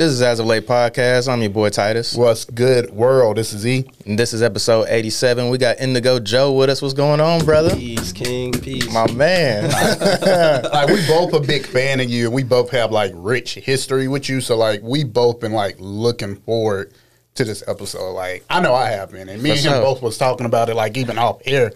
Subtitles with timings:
[0.00, 1.30] This is As of Late Podcast.
[1.30, 2.14] I'm your boy Titus.
[2.14, 3.36] What's good, world?
[3.36, 3.84] This is E.
[4.06, 5.50] And this is episode 87.
[5.50, 6.80] We got Indigo Jo with us.
[6.80, 7.76] What's going on, brother?
[7.76, 8.50] Peace, King.
[8.52, 8.90] Peace.
[8.94, 9.70] My man.
[10.72, 14.08] like we both a big fan of you, and we both have like rich history
[14.08, 14.40] with you.
[14.40, 16.94] So like we both been like looking forward
[17.34, 18.12] to this episode.
[18.12, 19.82] Like I know I have been, and me For and him sure.
[19.82, 20.76] both was talking about it.
[20.76, 21.72] Like even off air,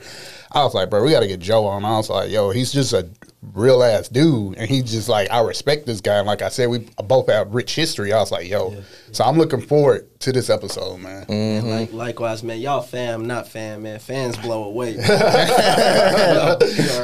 [0.51, 1.85] I was like, bro, we got to get Jo on.
[1.85, 3.07] I was like, yo, he's just a
[3.53, 6.17] real ass dude, and he's just like I respect this guy.
[6.19, 8.13] And like I said, we both have rich history.
[8.13, 8.83] I was like, yo,
[9.13, 11.27] so I'm looking forward to this episode, man.
[11.27, 11.33] Mm-hmm.
[11.33, 12.61] And like, likewise, man.
[12.61, 13.99] Y'all fam, not fam, man.
[13.99, 14.97] Fans blow away.
[15.01, 16.57] I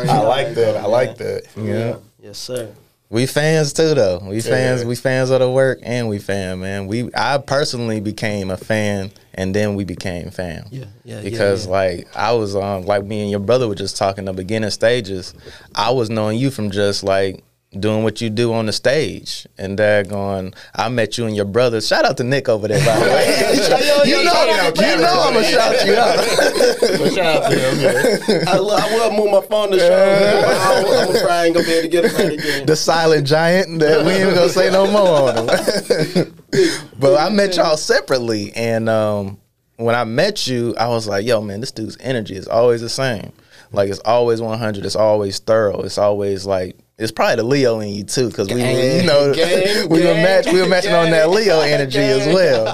[0.08, 0.76] I like that.
[0.76, 1.42] I like that.
[1.56, 1.96] Yeah.
[2.20, 2.72] Yes, sir.
[3.10, 4.20] We fans too, though.
[4.22, 4.84] We fans.
[4.84, 6.86] We fans of the work, and we fan, man.
[6.86, 10.66] We I personally became a fan, and then we became fam.
[10.70, 11.72] Yeah, yeah, yeah, Because yeah.
[11.72, 15.34] like I was um like me and your brother were just talking the beginning stages.
[15.74, 17.42] I was knowing you from just like
[17.78, 20.52] doing what you do on the stage, and that going.
[20.74, 21.80] I met you and your brother.
[21.80, 24.04] Shout out to Nick over there, by the way.
[24.10, 24.32] you know,
[24.74, 26.24] you know, I'm gonna shout you out.
[27.14, 27.80] Shout out to him.
[27.80, 28.44] yeah.
[28.48, 29.88] I, will move my phone to show.
[29.88, 32.32] man, but I don't- I'm afraid I ain't gonna be able to get it right
[32.32, 32.66] again.
[32.66, 36.34] the silent giant that we ain't gonna say no more on him.
[36.98, 39.38] but I met y'all separately, and um,
[39.76, 42.88] when I met you, I was like, "Yo, man, this dude's energy is always the
[42.88, 43.32] same.
[43.72, 44.84] Like it's always 100.
[44.84, 45.82] It's always thorough.
[45.82, 49.88] It's always like." It's probably the Leo in you too, because we, you know, gang,
[49.88, 52.68] we were match, we were matching on that Leo energy as well.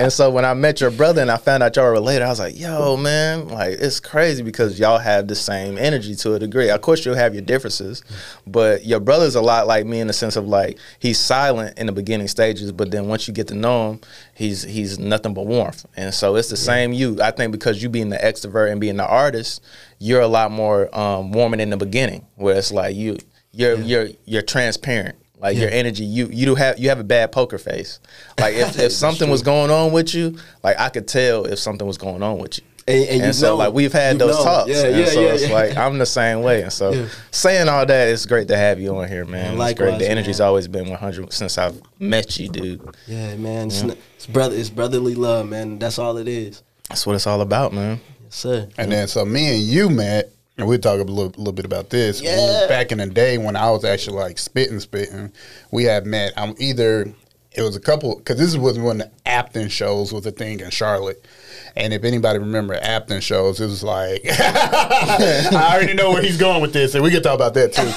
[0.00, 2.30] And so when I met your brother and I found out y'all were related, I
[2.30, 6.40] was like, "Yo, man, like it's crazy because y'all have the same energy to a
[6.40, 6.68] degree.
[6.68, 8.02] Of course, you'll have your differences,
[8.44, 11.86] but your brother's a lot like me in the sense of like he's silent in
[11.86, 14.00] the beginning stages, but then once you get to know him,
[14.34, 15.86] he's he's nothing but warmth.
[15.96, 17.22] And so it's the same you.
[17.22, 19.62] I think because you being the extrovert and being the artist,
[20.00, 23.18] you're a lot more um, warming in the beginning, where it's like you
[23.52, 25.16] you're you're you're transparent.
[25.38, 27.98] Like your energy, you you do have you have a bad poker face.
[28.38, 31.86] Like if, if something was going on with you, like I could tell if something
[31.86, 32.64] was going on with you.
[32.86, 34.44] And- and you so know- like we've had those know.
[34.44, 34.68] talks.
[34.70, 35.54] Yeah, and yeah, so yeah, it's yeah.
[35.54, 36.62] like I'm the same way.
[36.62, 37.06] And so Yeah.
[37.30, 39.40] saying all that, it's great to have you on here, man.
[39.46, 39.58] it's great.
[39.58, 40.48] Likewise, The energy's man.
[40.48, 42.82] always been 100 since I've met you, dude.
[43.06, 43.68] Yeah, man.
[43.68, 44.56] It's, n- it's brother.
[44.56, 45.78] It's brotherly love, man.
[45.78, 46.62] That's all it is.
[46.90, 48.00] That's what it's all about, man.
[48.24, 48.68] Yes, sir.
[48.76, 51.90] And then so me and you met, and we'll talk a little, little bit about
[51.90, 52.20] this.
[52.20, 52.66] Yeah.
[52.68, 55.32] Back in the day when I was actually like spitting, spitting,
[55.70, 56.32] we had met.
[56.36, 57.12] I'm either
[57.52, 60.70] it was a couple because this was when the Apton shows was a thing in
[60.70, 61.26] Charlotte.
[61.74, 66.62] And if anybody remember Apton shows, it was like I already know where he's going
[66.62, 67.90] with this, and we can talk about that too.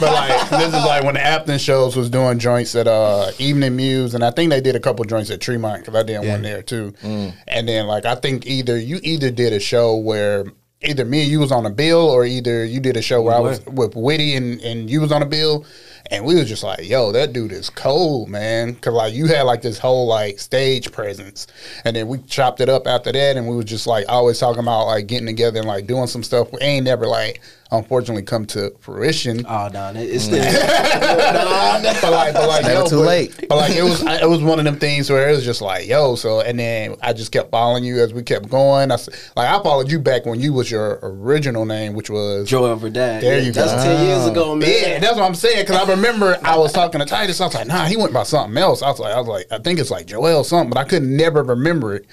[0.00, 3.76] But like this is like when the Apton shows was doing joints at uh Evening
[3.76, 6.42] Muse, and I think they did a couple joints at Tremont because I did one
[6.42, 6.92] there too.
[7.02, 10.44] And then like I think either you either did a show where
[10.82, 13.34] either me and you was on a bill, or either you did a show where
[13.34, 15.64] I was with Witty and and you was on a bill.
[16.10, 18.74] And we was just like, yo, that dude is cold, man.
[18.76, 21.46] Cause like you had like this whole like stage presence.
[21.84, 24.62] And then we chopped it up after that and we was just like always talking
[24.62, 26.52] about like getting together and like doing some stuff.
[26.52, 27.40] We ain't never like
[27.72, 29.44] unfortunately come to fruition.
[29.46, 30.28] Oh, no, it- it's mm.
[30.28, 30.40] still.
[32.02, 33.44] but like, but like, Never yo, too but, late.
[33.48, 35.86] But like, it was, it was one of them things where it was just like,
[35.86, 36.14] yo.
[36.14, 38.90] So, and then I just kept following you as we kept going.
[38.90, 42.48] I s- like, I followed you back when you was your original name, which was
[42.48, 43.22] Joel Verdad.
[43.22, 43.64] There Yeah, you go.
[43.66, 44.68] That's 10 years ago, man.
[44.68, 45.64] Yeah, that's what I'm saying.
[45.66, 47.40] Because I remember I was talking to Titus.
[47.40, 48.82] I was like, nah, he went by something else.
[48.82, 51.02] I was like, I was like, I think it's like Joel something, but I could
[51.02, 52.06] never remember it.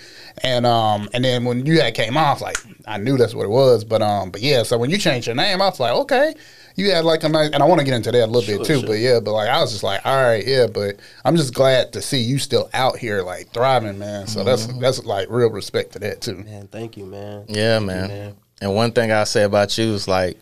[0.43, 3.33] And um, and then when you had came on, I was like, I knew that's
[3.33, 3.83] what it was.
[3.83, 4.63] But um, but yeah.
[4.63, 6.35] So when you changed your name, I was like, okay.
[6.75, 8.63] You had like a nice, and I want to get into that a little bit
[8.63, 8.81] too.
[8.81, 8.87] sure.
[8.87, 10.67] But yeah, but like I was just like, all right, yeah.
[10.67, 14.27] But I'm just glad to see you still out here like thriving, man.
[14.27, 16.35] So that's that's like real respect to that too.
[16.35, 17.45] Man, thank you, man.
[17.47, 18.35] Yeah, Thank you, man.
[18.61, 20.37] And one thing I say about you is like,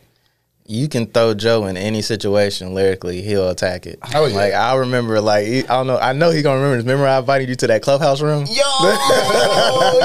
[0.67, 3.99] you can throw Jo in any situation lyrically, he'll attack it.
[4.15, 4.35] Oh, yeah.
[4.35, 6.85] Like I remember, like he- I don't know, I know he gonna remember this.
[6.85, 8.45] Remember I invited you to that clubhouse room.
[8.47, 8.63] Yo,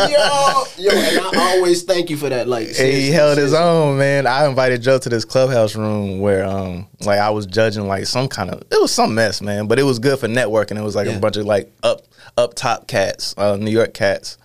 [0.08, 2.48] yo, yo, and I always thank you for that.
[2.48, 4.26] Like, he held his own, man.
[4.26, 8.28] I invited Jo to this clubhouse room where, um, like I was judging like some
[8.28, 9.66] kind of, it was some mess, man.
[9.66, 10.78] But it was good for networking.
[10.78, 11.16] It was like Yeah.
[11.16, 12.02] a bunch of like up,
[12.36, 14.38] up top cats, uh, New York cats,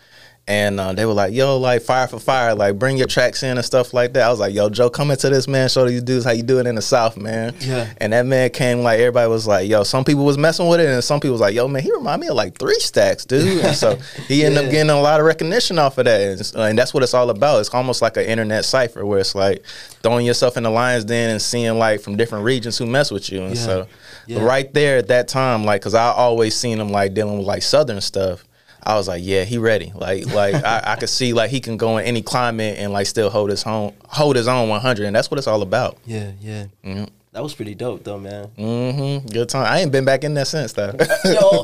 [0.47, 3.57] and uh, they were like, "Yo, like fire for fire, like bring your tracks in
[3.57, 6.03] and stuff like that." I was like, "Yo, Jo, come into this man, show these
[6.03, 7.87] dudes how you do it in the South, man." Yeah.
[7.97, 10.87] And that man came like everybody was like, "Yo," some people was messing with it,
[10.87, 13.63] and some people was like, "Yo, man, he remind me of like three stacks, dude."
[13.65, 13.97] And so
[14.27, 14.65] he ended Yeah.
[14.67, 17.31] up getting a lot of recognition off of that, and, and that's what it's all
[17.31, 17.59] about.
[17.61, 19.63] It's almost like an internet cipher where it's like
[20.03, 23.31] throwing yourself in the lion's den and seeing like from different regions who mess with
[23.31, 23.61] you, and Yeah.
[23.65, 23.87] so
[24.27, 24.43] Yeah.
[24.43, 27.63] right there at that time, like, cause I always seen him like dealing with like
[27.63, 28.45] southern stuff.
[28.85, 29.91] I was like, yeah, he ready.
[29.95, 33.07] Like, like I, I could see like he can go in any climate and like
[33.07, 35.97] still hold his home, hold his own 100, and that's what it's all about.
[36.05, 36.65] Yeah, yeah.
[36.85, 37.09] Mhm.
[37.31, 38.47] That was pretty dope, though, man.
[38.57, 39.27] Mm-hmm.
[39.27, 39.65] Good time.
[39.65, 40.95] I ain't been back in there since though.
[41.25, 41.63] yo,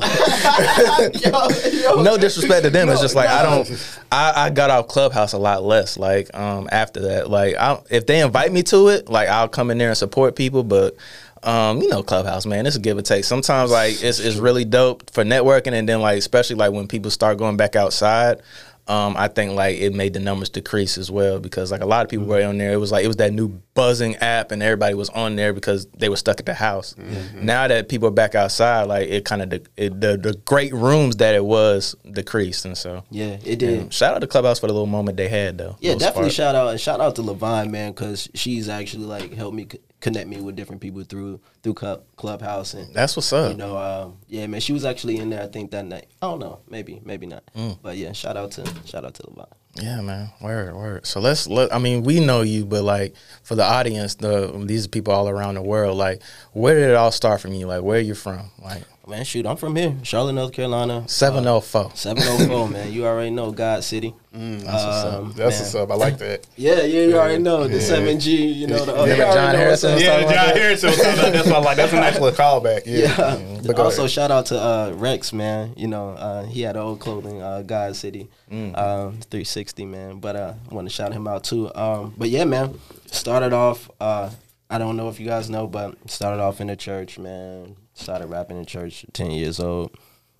[1.14, 1.48] yo,
[1.96, 2.02] yo.
[2.02, 2.90] no disrespect to them.
[2.90, 3.98] it's just like I don't.
[4.12, 5.96] I, I got off Clubhouse a lot less.
[5.96, 9.70] Like um after that, like I, if they invite me to it, like I'll come
[9.70, 10.62] in there and support people.
[10.62, 10.94] But
[11.44, 13.24] um you know Clubhouse, man, it's a give or take.
[13.24, 17.10] Sometimes like it's it's really dope for networking, and then like especially like when people
[17.10, 18.40] start going back outside.
[18.88, 22.02] Um, I think like it made the numbers decrease as well because like a lot
[22.04, 22.72] of people were on there.
[22.72, 25.86] It was like it was that new buzzing app, and everybody was on there because
[25.96, 26.96] they were stuck at the house.
[27.36, 31.16] Now that people are back outside, like it kind of de- the the great rooms
[31.18, 33.94] that it was decreased, and so Yeah, it did.
[33.94, 35.76] shout out to Clubhouse for the little moment they had though.
[35.78, 36.32] Yeah, definitely part.
[36.32, 39.68] shout out and shout out to Levine, man, because she's actually like helped me
[40.02, 43.50] connect me with different people through through Club, Clubhouse and That's what's up.
[43.52, 45.42] you know, um, yeah, man, she was actually in there.
[45.42, 46.08] I think that night.
[46.20, 47.44] I don't know, maybe, maybe not.
[47.56, 47.78] Mm.
[47.80, 49.46] But yeah, shout out to shout out to Levine.
[49.76, 50.30] Yeah, man.
[50.42, 51.06] Word, word.
[51.06, 51.72] So let's let.
[51.74, 55.54] I mean, we know you, but like for the audience, the these people all around
[55.54, 56.20] the world, like
[56.52, 57.66] where did it all start from you?
[57.66, 58.50] Like where you from?
[58.62, 61.02] Like Man, shoot, I'm from here, Charlotte, North Carolina.
[61.08, 61.90] seven oh four.
[61.94, 62.92] Seven oh four, man.
[62.92, 64.14] You already know God City.
[64.32, 65.14] That's what's up.
[65.14, 65.46] Um, That's man.
[65.60, 65.90] what's up.
[65.90, 66.46] I like that.
[66.56, 67.80] Yeah, yeah, you already know the Yeah.
[67.80, 68.46] seven G.
[68.46, 68.92] You know the.
[68.94, 70.56] Oh, Remember you already John know Harrison Yeah, John that?
[70.56, 72.82] Harrison was that's why I like that's an actual callback.
[72.86, 73.08] Yeah.
[73.36, 73.60] Yeah.
[73.66, 74.10] But go also, ahead.
[74.12, 75.74] shout out to uh, Rex, man.
[75.76, 78.78] You know, uh, he had old clothing, uh, God City, Mm.
[78.78, 80.20] um, 360, man.
[80.20, 81.74] But uh, I want to shout him out too.
[81.74, 82.78] Um, but yeah, man.
[83.10, 83.90] Started off.
[84.00, 84.30] Uh,
[84.70, 87.74] I don't know if you guys know, but started off in the church, man.
[88.02, 89.96] Started rapping in church, at 10 years old.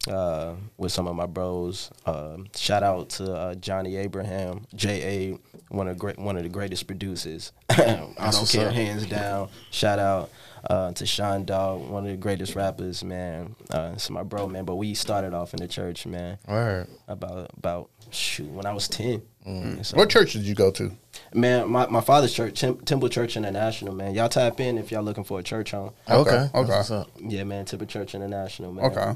[0.09, 1.89] Uh, with some of my bros.
[2.07, 5.39] Um shout out to uh, Johnny Abraham, J.A.,
[5.69, 7.53] one of great, one of the greatest producers.
[7.71, 9.49] I don't care, hands down.
[9.71, 10.31] Shout out
[10.69, 13.55] uh, to Sean Dog, one of the greatest rappers, man.
[13.71, 14.65] Uh, it's my bro, man.
[14.65, 16.39] But we started off in the church, man.
[16.49, 16.89] Word.
[17.07, 19.85] About about shoot when I was 10 Mm.
[19.85, 20.93] So, What church did you go to?
[21.35, 24.15] Man, my, my father's church, Tem- Temple Church International, man.
[24.15, 25.93] Y'all tap in if y'all looking for a church home.
[26.09, 26.31] Okay.
[26.31, 27.11] Okay, That's what's up.
[27.21, 28.85] Yeah, man, Temple Church International, man.
[28.87, 29.15] Okay.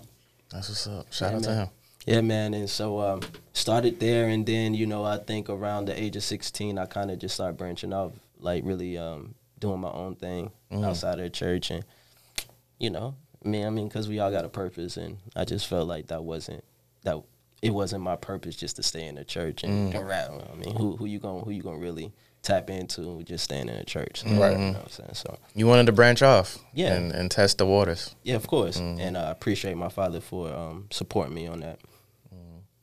[0.51, 1.13] That's what's up.
[1.13, 1.69] Shout Yeah, out to him.
[2.07, 2.55] Yeah, man.
[2.55, 3.21] And so um,
[3.53, 7.11] started there, and then you know I think around the age of sixteen, I kind
[7.11, 10.85] of just started branching off, like really um, doing my own thing Mm.
[10.85, 11.85] outside of the church, and
[12.79, 13.15] you know,
[13.45, 16.23] me, I mean, because we all got a purpose, and I just felt like that
[16.25, 16.63] wasn't
[17.03, 17.21] that
[17.63, 19.99] it wasn't my purpose just to stay in the church and, Mm.
[19.99, 20.31] and rap.
[20.53, 22.13] I mean, who who you going who you gonna really
[22.43, 24.21] tap into just staying in the church?
[24.23, 24.53] So, Right.
[24.53, 25.11] You know what I'm saying?
[25.15, 26.95] So You wanted to branch off, Yeah.
[26.95, 28.15] and, and test the waters.
[28.23, 29.01] yeah, of course, Mm.
[29.01, 31.79] and uh, I appreciate my father for um, supporting me on that.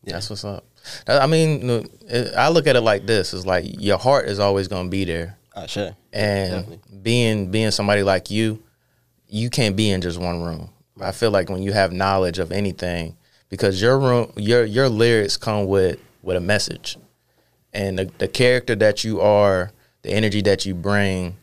[0.06, 0.14] Yeah.
[0.16, 0.66] That's what's up.
[1.08, 1.88] I mean,
[2.36, 5.06] I look at it like this: is like your heart is always going to be
[5.06, 5.96] there, Uh, sure.
[6.12, 6.98] and Definitely.
[7.02, 8.62] being being somebody like you,
[9.30, 10.72] you can't be in just one room.
[11.00, 13.16] I feel like when you have knowledge of anything,
[13.53, 16.97] because your room, your your lyrics come with with a message,
[17.71, 19.71] and the, the character that you are,
[20.01, 21.38] the energy that you bring.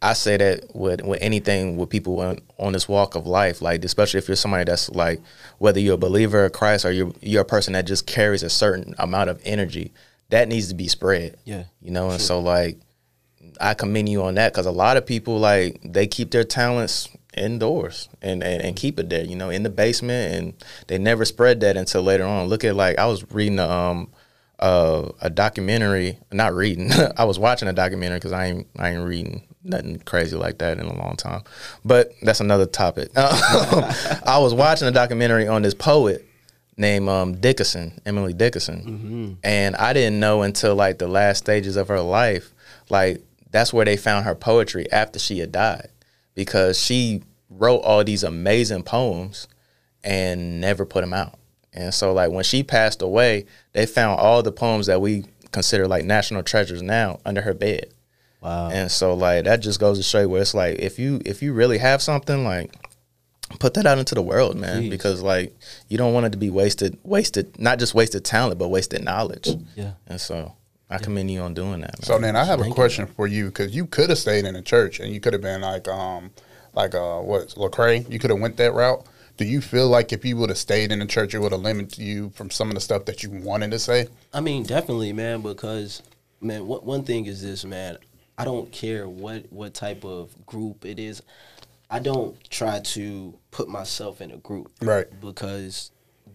[0.00, 3.84] I say that with with anything with people on, on this walk of life, like
[3.84, 5.20] especially if you're somebody that's like
[5.58, 8.48] whether you're a believer of Christ or you're you're a person that just carries a
[8.48, 9.92] certain amount of energy,
[10.30, 11.36] that needs to be spread.
[11.44, 11.64] Yeah.
[11.82, 12.78] you know, and so like
[13.60, 17.10] I commend you on that because a lot of people like they keep their talents
[17.36, 20.54] indoors and, and and keep it there, you know, in the basement, and
[20.88, 22.48] they never spread that until later on.
[22.48, 24.10] Look at like I was reading a, um
[24.58, 26.90] uh, a documentary, not reading.
[27.16, 30.78] I was watching a documentary because I ain't I ain't reading nothing crazy like that
[30.78, 31.42] in a long time.
[31.84, 33.10] But that's another topic.
[33.16, 36.26] I was watching a documentary on this poet
[36.76, 41.88] named um, Dickinson, Emily Dickinson, and I didn't know until like the last stages of
[41.88, 42.52] her life,
[42.88, 45.88] like that's where they found her poetry after she had died,
[46.34, 49.48] because she wrote all these amazing poems
[50.04, 51.38] and never put them out.
[51.72, 55.86] And so like when she passed away, they found all the poems that we consider
[55.86, 57.92] like national treasures now under her bed.
[58.40, 58.70] Wow.
[58.70, 61.42] And so like that just goes to show you where it's like if you if
[61.42, 62.74] you really have something like
[63.60, 64.90] put that out into the world, man, Jeez.
[64.90, 65.56] because like
[65.88, 69.48] you don't want it to be wasted wasted not just wasted talent but wasted knowledge.
[69.76, 69.92] Yeah.
[70.06, 70.56] And so
[70.92, 71.98] I commend you on doing that.
[71.98, 72.02] Man.
[72.02, 72.74] So then I have a Thank you.
[72.74, 75.42] question for you because you could have stayed in the church and you could have
[75.42, 76.30] been like um
[76.74, 78.08] like uh what Lecrae.
[78.10, 79.06] You could have went that route.
[79.38, 81.62] Do you feel like if you would have stayed in the church, it would have
[81.62, 84.08] limited you from some of the stuff that you wanted to say?
[84.32, 85.40] I mean, definitely, man.
[85.40, 86.02] Because
[86.40, 87.96] man, what, one thing is this, man.
[88.36, 91.22] I don't care what what type of group it is.
[91.90, 95.06] I don't try to put myself in a group, Right.
[95.20, 95.90] Because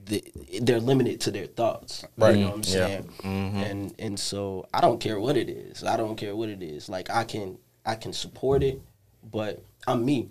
[0.07, 0.23] the,
[0.61, 2.05] they're limited to their thoughts.
[2.17, 2.35] Right.
[2.35, 2.87] You know what mm, I'm Yeah.
[2.87, 3.09] saying?
[3.23, 3.57] Mm-hmm.
[3.57, 5.83] And and so I don't care what it is.
[5.83, 6.89] I don't care what it is.
[6.89, 8.81] Like I can I can support it,
[9.31, 10.29] but I'm me.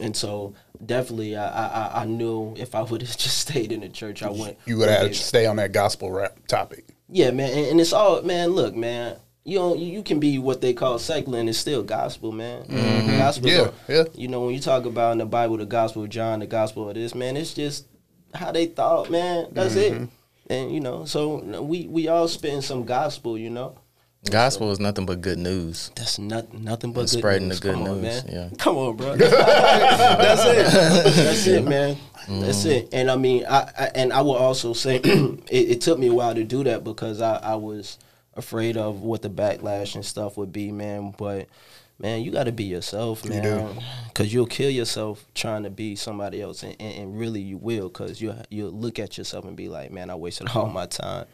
[0.00, 3.88] And so definitely, I I, I- knew if I would have just stayed in the
[3.88, 4.58] church, I wouldn't.
[4.66, 6.86] You would have had to stay on that gospel rap topic.
[7.08, 8.50] yeah, man, and, and it's all man.
[8.50, 11.82] Look, man, you know, you you can be what they call secular and it's still
[11.82, 12.64] gospel, man.
[12.64, 13.18] Mm-hmm.
[13.18, 14.04] Gospel, Yeah, yeah.
[14.14, 16.88] You know, when you talk about in the Bible, the gospel of John, the gospel
[16.88, 17.84] of this, man, it's just
[18.34, 19.46] how they thought, man.
[19.52, 20.04] That's Mm-hmm.
[20.04, 20.08] it.
[20.48, 23.76] And you know, so we we all spitting some gospel, you know.
[24.30, 25.90] Gospel is nothing but good news.
[25.94, 27.60] That's not nothing but good spreading news.
[27.60, 28.50] the good Come on, news, man.
[28.52, 28.56] yeah.
[28.58, 29.16] Come on, bro.
[29.16, 31.14] That's it.
[31.16, 31.96] That's it, man.
[32.28, 32.68] That's Mm-hmm.
[32.70, 32.88] it.
[32.92, 36.14] And I mean, I, I and I will also say it, it took me a
[36.14, 37.98] while to do that because I, I was
[38.34, 41.14] afraid of what the backlash and stuff would be, man.
[41.16, 41.48] But
[42.00, 43.78] man, you got to be yourself, man.
[44.08, 47.88] Because you'll kill yourself trying to be somebody else, and, and, and really you will,
[47.88, 51.26] because you you'll look at yourself and be like, man, I wasted all my time.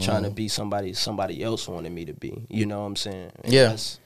[0.00, 0.34] Trying to Mm-hmm.
[0.34, 3.30] be somebody somebody else wanted me to be, you know what I'm saying?
[3.44, 3.68] And Yeah.
[3.68, 4.00] that's,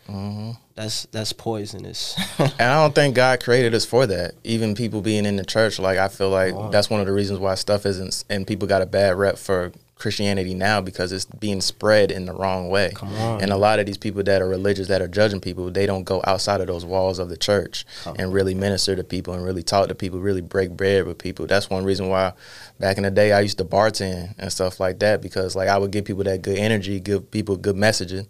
[0.75, 2.15] that's that's poisonous.
[2.39, 4.33] And I don't think God created us for that.
[4.45, 7.39] Even people being in the church, like I feel like that's one of the reasons
[7.39, 11.61] why stuff isn't and people got a bad rep for Christianity now because it's being
[11.61, 12.93] spread in the wrong way.
[12.95, 13.13] Come.
[13.13, 16.05] And a lot of these people that are religious that are judging people, they don't
[16.05, 17.85] go outside of those walls of the church
[18.17, 21.47] and really minister to people and really talk to people, really break bread with people.
[21.47, 22.33] That's one reason why
[22.79, 25.79] back in the day I used to bartend and stuff like that because like I
[25.79, 28.27] would give people that good energy, give people good messaging.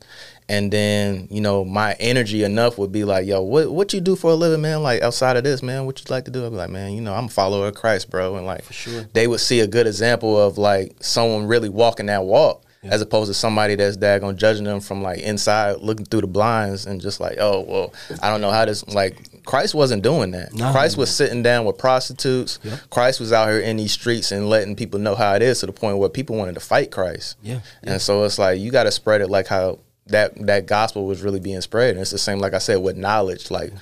[0.50, 4.16] And then, you know, my energy enough would be like, yo, what what you do
[4.16, 4.82] for a living, man?
[4.82, 6.46] Like outside of this, man, what you like to do?
[6.46, 8.36] I'd be like, man, you know, I'm a follower of Christ, bro.
[8.36, 9.06] And like for sure.
[9.12, 13.28] they would see a good example of like someone really walking that walk as opposed
[13.28, 17.20] to somebody that's daggone judging them from like inside looking through the blinds and just
[17.20, 20.52] like, oh, well, I don't know how this like Christ wasn't doing that.
[20.54, 22.58] Nah, Christ was sitting down with prostitutes.
[22.90, 25.66] Christ was out here in these streets and letting people know how it is to
[25.66, 27.36] the point where people wanted to fight Christ.
[27.42, 31.06] Yeah, And so it's like you got to spread it like how that that gospel
[31.06, 31.92] was really being spread.
[31.92, 33.50] And it's the same, like I said, with knowledge.
[33.50, 33.72] Like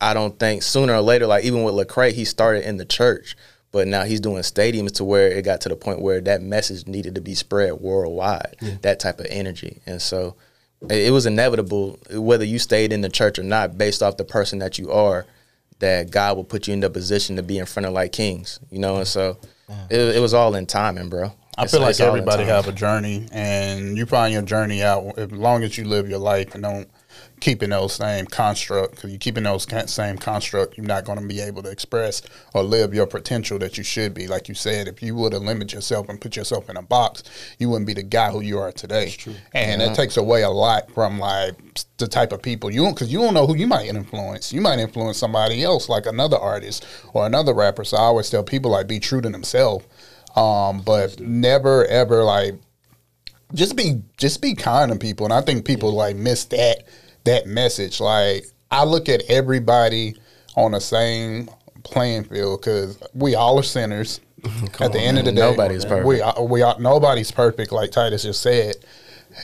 [0.00, 3.36] I don't think sooner or later, like even with Lecrae, he started in the church,
[3.72, 6.86] but now he's doing stadiums to where it got to the point where that message
[6.86, 8.56] needed to be spread worldwide.
[8.82, 10.36] That type of energy, and so
[10.88, 14.58] it, was inevitable whether you stayed in the church or not, based off the person
[14.60, 15.26] that you are.
[15.78, 18.60] That God will put you in the position to be in front of like kings,
[18.70, 19.36] you know, and so
[19.90, 21.32] it, it was all in timing, bro.
[21.58, 25.32] I It's- feel like everybody have a journey, and you find your journey out as
[25.32, 26.88] long as you live your life and don't
[27.42, 28.96] keep in those same construct.
[28.96, 32.22] Because you keep in those same construct, you're not going to be able to express
[32.54, 34.26] or live your potential that you should be.
[34.26, 37.22] Like you said, if you would have limit yourself and put yourself in a box,
[37.58, 39.14] you wouldn't be the guy who you are today.
[39.52, 41.56] And it takes away a lot from like
[41.98, 44.52] the type of people you because you don't know who you might influence.
[44.52, 47.84] You might influence somebody else, like another artist or another rapper.
[47.84, 49.84] So I always tell people like be true to themselves
[50.36, 52.54] um, but never ever like
[53.54, 56.84] just be just be kind to people and i think people like miss that
[57.24, 58.00] that message.
[58.00, 60.16] Like i look at everybody
[60.56, 61.48] on the same
[61.84, 64.20] playing field because we all are sinners.
[64.80, 66.06] At the end of the day Nobody's perfect.
[66.06, 68.74] we are, we are nobody's perfect like titus just said.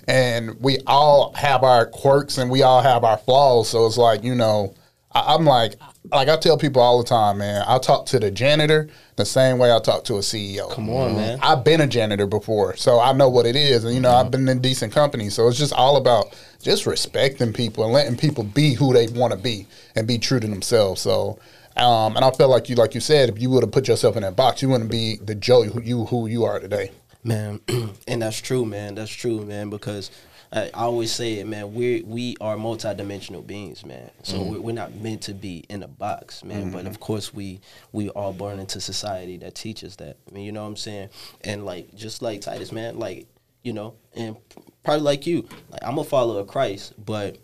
[0.09, 3.69] And we all have our quirks and we all have our flaws.
[3.69, 4.75] So it's like you know
[5.13, 5.77] I, i'm like
[6.13, 9.59] like i tell people all the time man i talk to the janitor the same
[9.59, 11.39] way i talk to a ceo Come on, man.
[11.43, 14.31] I've been a janitor before, so I know what it is, and you know I've
[14.31, 15.29] been in decent company.
[15.29, 19.33] So it's just all about just respecting people and letting people be who they want
[19.33, 21.01] to be and be true to themselves.
[21.01, 21.39] So,
[21.77, 24.17] um, and I felt like you, like you said, if you would have put yourself
[24.17, 26.93] in that box, you wouldn't be the Jo who you who you are today.
[27.25, 27.61] man
[28.07, 30.11] and that's true man that's true man because
[30.53, 34.95] I, always say it man we we are multidimensional beings man so we're, we're not
[34.95, 37.61] meant to be in a box man but of course we
[37.93, 41.11] we are born into society that teaches that I mean you know what I'm saying
[41.45, 43.27] and like just like Titus man like
[43.63, 44.37] you know and
[44.85, 47.39] probably like you like I'm a follower of Christ but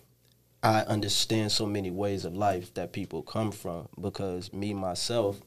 [0.64, 5.42] I understand so many ways of life that people come from because me myself,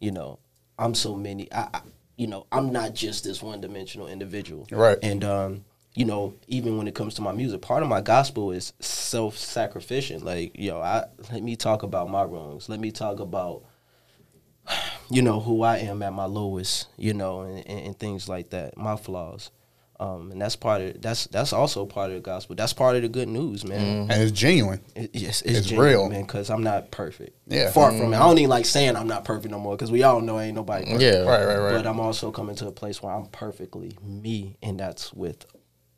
[0.00, 0.40] you know,
[0.76, 1.50] I'm so many.
[1.52, 1.80] I, I
[2.16, 4.66] you know, I'm not just this one dimensional individual.
[4.72, 4.98] Right.
[5.00, 5.64] And um,
[5.98, 9.36] you know, even when it comes to my music, part of my gospel is self
[9.36, 10.20] sacrificial.
[10.20, 12.68] Like, yo, I let me talk about my wrongs.
[12.68, 13.64] Let me talk about
[15.10, 18.50] you know who I am at my lowest, you know, and, and, and things like
[18.50, 19.50] that, my flaws.
[19.98, 22.54] Um, and that's part of that's that's also part of the gospel.
[22.54, 24.08] That's part of the good news, man.
[24.08, 24.80] And it's genuine.
[24.94, 26.08] It, yes, it's, It's genuine, real.
[26.08, 26.22] man.
[26.22, 27.36] Because I'm not perfect.
[27.48, 27.72] Yeah.
[27.72, 28.16] far from it.
[28.16, 29.74] I don't even like saying I'm not perfect no more.
[29.74, 30.84] Because we all know ain't nobody.
[30.84, 31.02] Perfect.
[31.02, 31.22] Yeah.
[31.22, 31.72] Right, right, right.
[31.72, 35.44] But I'm also coming to a place where I'm perfectly me, and that's with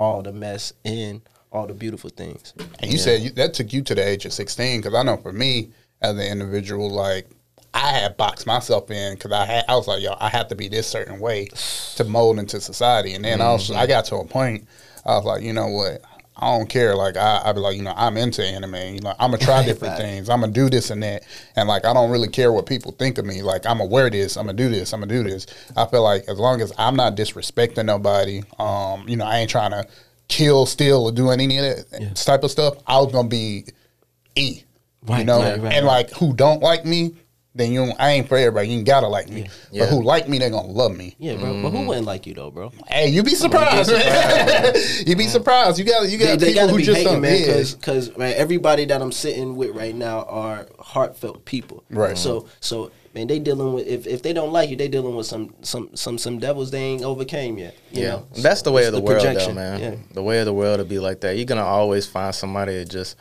[0.01, 1.21] all the mess and
[1.53, 2.55] all the beautiful things.
[2.81, 5.19] And you said you, that took you to the age of 16 because I know
[5.19, 7.29] for me as an individual, like
[7.75, 10.57] I had boxed myself in because I had I was like, yo, I have to
[10.57, 11.49] be this certain way
[11.97, 13.13] to mold into society.
[13.15, 13.49] And then mm-hmm.
[13.49, 14.67] I was I got to a point
[15.05, 16.03] I was like, you know what.
[16.41, 16.97] I don't care.
[16.97, 18.75] Like I, I be like, you know, I'm into anime.
[18.75, 20.01] You know, I'm gonna try different Right.
[20.03, 20.29] things.
[20.31, 21.23] I'm gonna do this and that,
[21.57, 23.43] and like I don't really care what people think of me.
[23.43, 24.37] Like I'm gonna wear this.
[24.37, 24.93] I'm gonna do this.
[24.93, 25.47] I'm gonna do this.
[25.77, 29.51] I feel like as long as I'm not disrespecting nobody, um, you know, I ain't
[29.51, 29.87] trying to
[30.29, 33.65] kill, steal, or do any of that type of stuff, I was gonna be
[34.37, 34.63] E.
[35.03, 37.15] Right, you know, right, right, and like who don't like me,
[37.55, 37.93] then you.
[37.99, 38.69] I ain't for everybody.
[38.69, 39.85] You ain't gotta like me, Yeah.
[39.85, 41.17] but who like me, they gonna love me.
[41.19, 41.63] Yeah, bro.
[41.63, 41.87] But who mm-hmm.
[41.87, 42.73] wouldn't like you though, bro?
[42.87, 44.75] Hey, you be surprised, man.
[45.07, 45.79] you be surprised.
[45.79, 47.23] You got you got they people gotta who be just hating, don't.
[47.23, 47.47] man, yeah.
[47.47, 51.83] because because man, everybody that I'm sitting with right now are heartfelt people.
[51.91, 52.17] Right.
[52.17, 55.27] So so man, they dealing with if, if they don't like you, they dealing with
[55.27, 57.75] some some some some devils they ain't overcame yet.
[57.91, 58.27] You Yeah, know?
[58.39, 59.81] that's the way It's of the, world, though, man.
[59.81, 59.95] Yeah.
[60.13, 61.37] The way of the world to be like that.
[61.37, 63.17] You're gonna always find somebody that just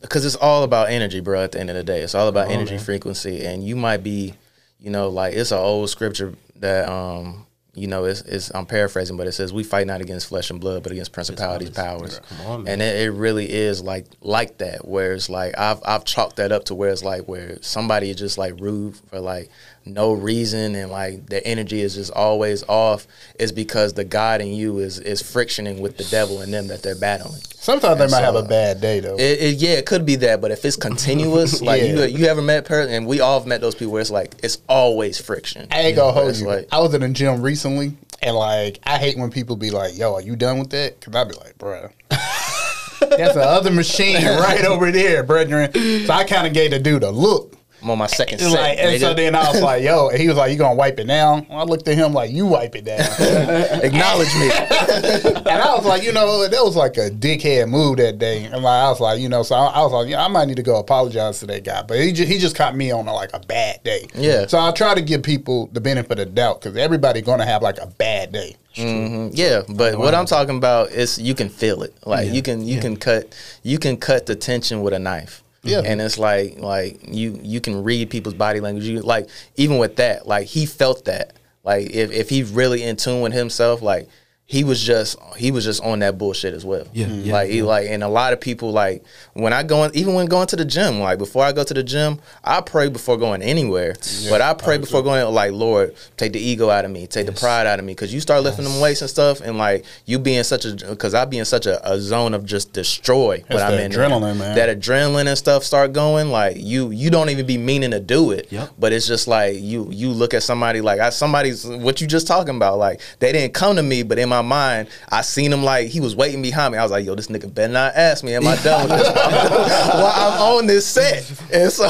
[0.00, 1.42] because it's all about energy, bro.
[1.42, 4.02] At the end of the day, it's all about Oh, energy frequency, and you might
[4.02, 4.34] be,
[4.78, 7.46] you know, like it's an old scripture that um.
[7.72, 10.60] You know, it's, it's I'm paraphrasing, but it says we fight not against flesh and
[10.60, 12.20] blood, but against principalities, powers.
[12.28, 12.72] Come on, man.
[12.72, 14.88] and it, it really is like like that.
[14.88, 18.16] Where it's like I've I've chalked that up to where it's like where somebody is
[18.16, 19.50] just like rude for like
[19.86, 23.06] no reason and like the energy is just always off.
[23.38, 26.82] Is because the God in you is is frictioning with the devil and them that
[26.82, 27.40] they're battling.
[27.54, 29.16] Sometimes they And might have a bad day though.
[29.16, 32.04] It, it, yeah, it could be that, but if it's continuous, like Yeah.
[32.04, 34.34] you you ever met person, and we all have met those people where it's like
[34.42, 35.66] it's always friction.
[35.70, 36.46] I ain't gonna hold you.
[36.46, 39.96] like- I was in the gym recently, and like I hate when people be like,
[39.96, 44.16] "Yo, are you done with that?" Because I'd be like, "Bruh, that's the other machine
[44.24, 45.72] right over there, brethren."
[46.06, 47.54] So I kind of gave the dude a look.
[47.82, 48.50] I'm on my second set.
[48.52, 50.98] like, and so then I was like, "Yo," and he was like, "You gonna wipe
[51.00, 53.00] it down?" I looked at him like, "You wipe it down."
[53.82, 54.50] acknowledge me.
[54.50, 58.44] and I was like, you know, that was like a dickhead move that day.
[58.44, 60.46] And like, I was like, you know, so I, I was like, yeah, I might
[60.46, 61.82] need to go apologize to that guy.
[61.82, 64.06] But he just, he just caught me on a, like a bad day.
[64.14, 64.46] Yeah.
[64.46, 67.62] So I try to give people the benefit of the doubt because everybody gonna have
[67.62, 68.56] like a bad day.
[68.76, 69.30] Mhm.
[69.34, 71.92] Yeah, but what I'm talking about is you can feel it.
[72.06, 73.34] Like you can you can cut
[73.64, 75.42] you can cut the tension with a knife.
[75.62, 75.82] Yeah.
[75.84, 78.84] and it's like like you you can read people's body language.
[78.84, 81.34] You like even with that, like he felt that.
[81.64, 84.08] Like if if he's really in tune with himself, like
[84.50, 86.84] he was just he was just on that bullshit as well.
[86.92, 87.20] Yeah, mm-hmm.
[87.20, 90.14] yeah, like he like and a lot of people like when I go in, even
[90.14, 93.16] when going to the gym, like before I go to the gym, I pray before
[93.16, 93.94] going anywhere.
[94.28, 97.32] But I pray before going like Lord, take the ego out of me, take the
[97.32, 100.18] pride out of me, because you start lifting them weights and stuff, and like you
[100.18, 103.58] being such a because I be in such a, a zone of just destroy when
[103.58, 104.08] That's I'm that in there.
[104.08, 104.56] adrenaline, man.
[104.56, 108.32] That adrenaline and stuff start going, like you you don't even be meaning to do
[108.32, 108.50] it.
[108.50, 108.70] Yep.
[108.80, 112.26] But it's just like you you look at somebody like I somebody's what you just
[112.26, 112.78] talking about.
[112.78, 116.00] Like they didn't come to me, but in my mind, I seen him like he
[116.00, 116.78] was waiting behind me.
[116.78, 119.08] I was like, yo, this nigga better not ask me, am I done with this?
[119.14, 121.28] While I'm on this set.
[121.52, 121.88] And so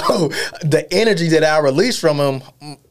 [0.63, 2.43] the energy that I released from him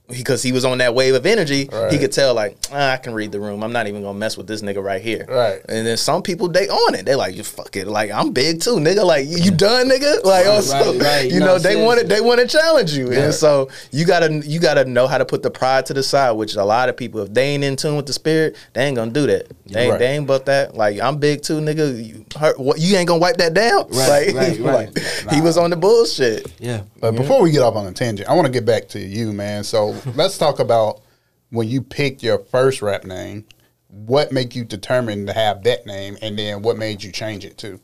[0.09, 1.91] because he was on that wave of energy, Right.
[1.91, 3.63] he could tell like ah, I can read the room.
[3.63, 5.25] I'm not even gonna mess with this nigga right here.
[5.29, 5.61] Right.
[5.69, 7.05] And then some people they on it.
[7.05, 7.87] They like you fuck it.
[7.87, 9.05] Like I'm big too, nigga.
[9.05, 10.23] Like you, you done, nigga.
[10.23, 11.25] Like Right, also, right, right.
[11.27, 11.85] you You know know they saying?
[11.85, 15.17] want to they want to challenge you, and so you gotta you gotta know how
[15.17, 16.31] to put the pride to the side.
[16.31, 18.95] Which a lot of people, if they ain't in tune with the spirit, they ain't
[18.95, 19.51] gonna do that.
[19.65, 19.99] They ain't, Right.
[19.99, 20.75] they ain't about that.
[20.75, 22.05] Like I'm big too, nigga.
[22.05, 23.87] You, hurt, what, you ain't gonna wipe that down.
[23.91, 24.89] Right, like, right, right.
[25.25, 26.51] like, he was on the bullshit.
[26.59, 26.81] Yeah.
[26.99, 29.31] But before we get off on a tangent, I want to get back to you,
[29.33, 29.63] man.
[29.63, 31.01] So let's talk about
[31.49, 33.45] when you picked your first rap name.
[33.89, 37.57] What made you determine to have that name, and then what made you change it
[37.59, 37.79] to?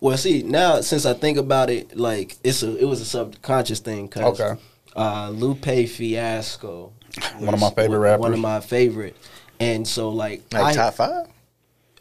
[0.00, 3.80] Well, see now since I think about it, like it's a it was a subconscious
[3.80, 4.08] thing.
[4.08, 4.60] Cause, Okay.
[4.96, 6.92] Uh, Lupe Fiasco,
[7.38, 9.16] One of my favorite one- One of my favorite,
[9.60, 11.26] and so like, Like I, top five.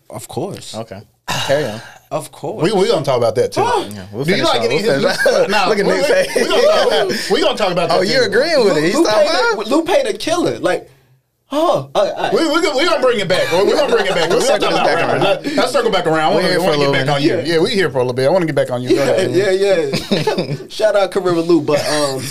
[0.09, 1.81] of course, Okay, carry on.
[2.11, 2.63] of course.
[2.63, 3.61] We we gonna talk about that too.
[3.61, 5.21] Yeah, we'll Do you like on- we'll of his?
[5.21, 5.49] finish.
[5.49, 6.35] Nah, Look at we, Nick's we, face.
[6.35, 7.99] we gonna, we, we gonna talk about oh, that.
[7.99, 8.09] Oh, too.
[8.11, 8.83] you're agreeing with it.
[8.83, 9.69] He's Lupe, top the.
[9.69, 10.89] Lupe the killer, like,
[11.51, 12.33] oh, all right.
[12.33, 13.51] We we gonna, we gonna bring it back.
[13.51, 14.29] We're gonna bring it back.
[14.29, 15.21] Gonna circle back around.
[15.21, 16.33] Let, let's circle back around.
[16.33, 17.39] I want to get back on you.
[17.41, 18.27] Yeah, we here for a little bit.
[18.27, 18.89] I want to get back on you.
[18.89, 19.31] Go ahead.
[19.31, 20.67] yeah, yeah.
[20.69, 22.21] Shout out Carrera Lou, but um,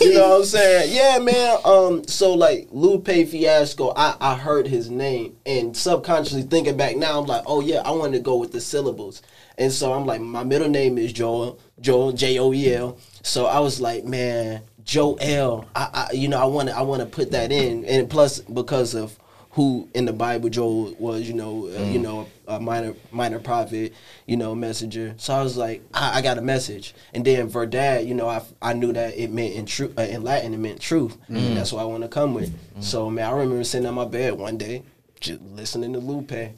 [0.00, 0.94] you know what I'm saying?
[0.94, 1.58] Yeah, man.
[1.64, 7.20] Um, so like Lupe Fiasco, I I heard his name and subconsciously thinking back now,
[7.20, 9.22] I'm like, oh yeah, I wanted to go with the syllables,
[9.58, 12.98] and so I'm like, my middle name is Joel, Joel J O E L.
[13.22, 15.66] So I was like, man, Joel.
[15.76, 18.38] I, I you know I want to I want to put that in, and plus
[18.40, 19.18] because of
[19.50, 23.94] who in the Bible Joel was, you know, uh, you know, a minor minor prophet,
[24.26, 25.14] you know, messenger.
[25.16, 28.42] So I was like, I, I got a message, and then Verdad, you know, I,
[28.60, 31.16] I knew that it meant in true uh, in Latin it meant truth.
[31.54, 32.52] That's what I want to come with.
[32.80, 34.82] So man, I remember sitting on my bed one day,
[35.20, 36.52] just listening to Lupe.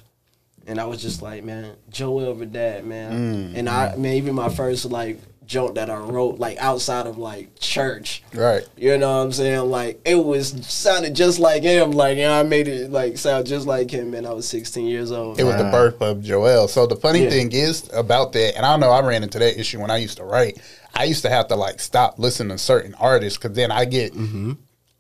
[0.67, 3.13] And I was just like, man, Joel Verdad, man.
[3.57, 7.59] And I, man, even my first like joke that I wrote, like outside of like
[7.59, 8.63] church, Right.
[8.77, 9.71] you know what I'm saying?
[9.71, 11.91] Like it was sounded just like him.
[11.93, 14.87] Like you know, I made it like sound just like him, and I was 16
[14.87, 15.41] years old.
[15.41, 16.69] It was the birth of Joel.
[16.69, 17.31] So the funny Yeah.
[17.31, 20.19] thing is about that, and I know I ran into that issue when I used
[20.19, 20.59] to write.
[20.95, 24.15] I used to have to like stop listening to certain artists because then I get
[24.15, 24.53] mm-hmm.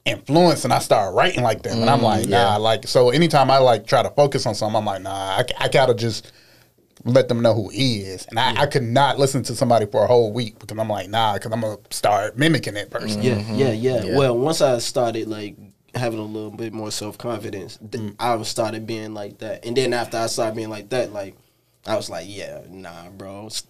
[0.07, 2.31] influenced and I start writing like them, and I'm like, mm-hmm.
[2.31, 2.57] nah.
[2.57, 5.11] Like so, anytime I like try to focus on something, I'm like, nah.
[5.11, 6.33] I, I gotta just
[7.05, 8.27] let them know who he is.
[8.27, 11.09] And I, I could not listen to somebody for a whole week because I'm like,
[11.09, 13.23] nah, because I'm gonna start mimicking that person.
[13.23, 14.07] Yeah, yeah, yeah, Mm-hmm.
[14.09, 14.17] Yeah.
[14.19, 15.57] Well, once I started like
[15.95, 18.15] having a little bit more self confidence, Mm.
[18.19, 19.65] I started being like that.
[19.65, 21.35] And then after I started being like that, like
[21.87, 23.65] I was like, yeah, nah, bro, s-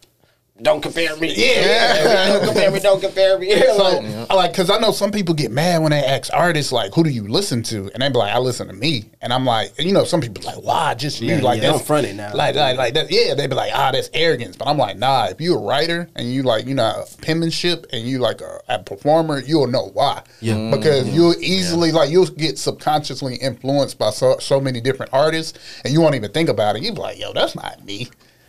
[0.60, 1.32] don't compare me.
[1.36, 2.28] Yeah.
[2.28, 2.80] don't compare me.
[2.80, 3.50] Don't compare me.
[3.60, 6.72] So, Like, I like, cause I know some people get mad when they ask artists
[6.72, 9.32] like, "Who do you listen to?" And they be like, "I listen to me." And
[9.32, 11.86] I'm like, you know, some people like, "Why just you?" Yeah, like, yeah, that's don't
[11.86, 12.34] front it now.
[12.34, 13.10] Like, like, like that.
[13.10, 15.26] Yeah, they be like, "Ah, that's arrogance." But I'm like, nah.
[15.26, 18.78] If you a writer and you like, you know, penmanship and you like a, a
[18.80, 20.22] performer, you'll know why.
[20.40, 20.70] Yeah.
[20.70, 25.92] Because you'll easily like you'll get subconsciously influenced by so so many different artists, and
[25.92, 26.82] you won't even think about it.
[26.82, 28.08] You be like, "Yo, that's not me."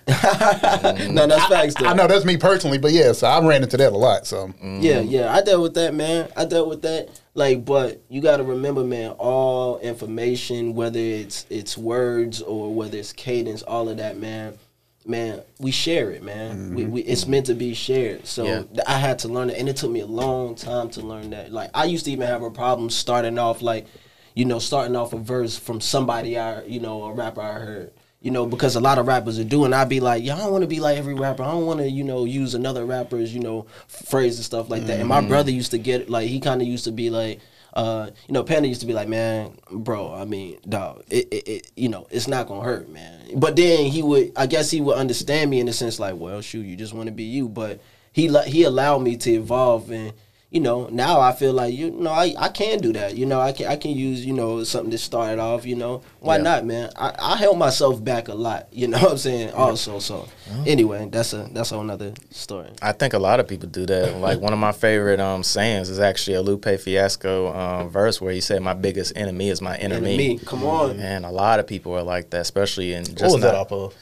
[0.10, 1.12] Mm.
[1.14, 1.76] no, that's facts.
[1.76, 1.88] Though.
[1.88, 4.26] I know that's me personally, but yeah, so I ran into that a lot.
[4.28, 4.82] So mm.
[4.82, 6.30] Yeah, yeah, I dealt with that, man.
[6.36, 7.22] I dealt with that.
[7.34, 9.12] Like, but you got to remember, man.
[9.12, 14.58] All information, whether it's it's words or whether it's cadence, all of that, man.
[15.06, 16.58] Man, we share it, man.
[16.58, 16.76] Mm-hmm.
[16.76, 18.28] We, we, it's meant to be shared.
[18.28, 18.64] So Yeah.
[18.86, 21.52] I had to learn it, and it took me a long time to learn that.
[21.52, 23.88] Like, I used to even have a problem starting off, like,
[24.36, 27.92] you know, starting off a verse from somebody I, you know, a rapper I heard.
[28.22, 29.74] You know, because a lot of rappers are doing.
[29.74, 31.42] I'd be like, y'all don't want to be like every rapper.
[31.44, 34.88] I don't want to, you know, use another rapper's, you know, phrase and stuff like
[34.88, 35.00] that.
[35.00, 37.40] And my brother used to get like he kind of used to be like,
[37.74, 41.48] uh, you know, Panda used to be like, man, bro, I mean, dog, it, it,
[41.48, 43.40] it, you know, it's not gonna hurt, man.
[43.40, 46.42] But then he would, I guess he would understand me in the sense like, well,
[46.42, 47.48] shoot, you just want to be you.
[47.48, 47.80] But
[48.12, 50.14] he he allowed me to evolve and.
[50.52, 53.16] You know, now I feel like you know I, I can do that.
[53.16, 55.64] You know, I can I can use you know something that started off.
[55.64, 56.42] You know, why Yeah.
[56.44, 56.90] not, man?
[56.96, 58.68] I, I held myself back a lot.
[58.80, 59.52] You know what I'm saying?
[59.52, 60.28] Also, so
[60.66, 62.70] anyway, that's a that's a whole nother story.
[62.82, 64.16] I think a lot of people do that.
[64.20, 68.34] Like one of my favorite um sayings is actually a Lupe Fiasco um, verse where
[68.34, 71.00] he said, "My biggest enemy is my enemy." And me." me, come on.
[71.00, 73.72] And a lot of people are like that, especially in just what was that not-
[73.72, 73.94] off of?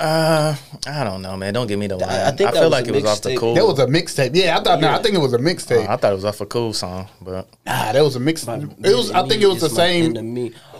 [0.00, 1.52] Uh, I don't know, man.
[1.52, 2.08] Don't give me the line.
[2.08, 3.38] I I, think that feel like it was off the mixtape.
[3.38, 3.54] cool.
[3.54, 4.30] That was a mixtape.
[4.34, 4.80] Yeah, I thought.
[4.80, 4.96] Nah, Yeah.
[4.98, 5.86] I think it was a mixtape.
[5.86, 8.72] I thought it was off a cool song, but Nah, that was a mixtape.
[8.84, 9.10] It was.
[9.10, 10.14] I think it was the same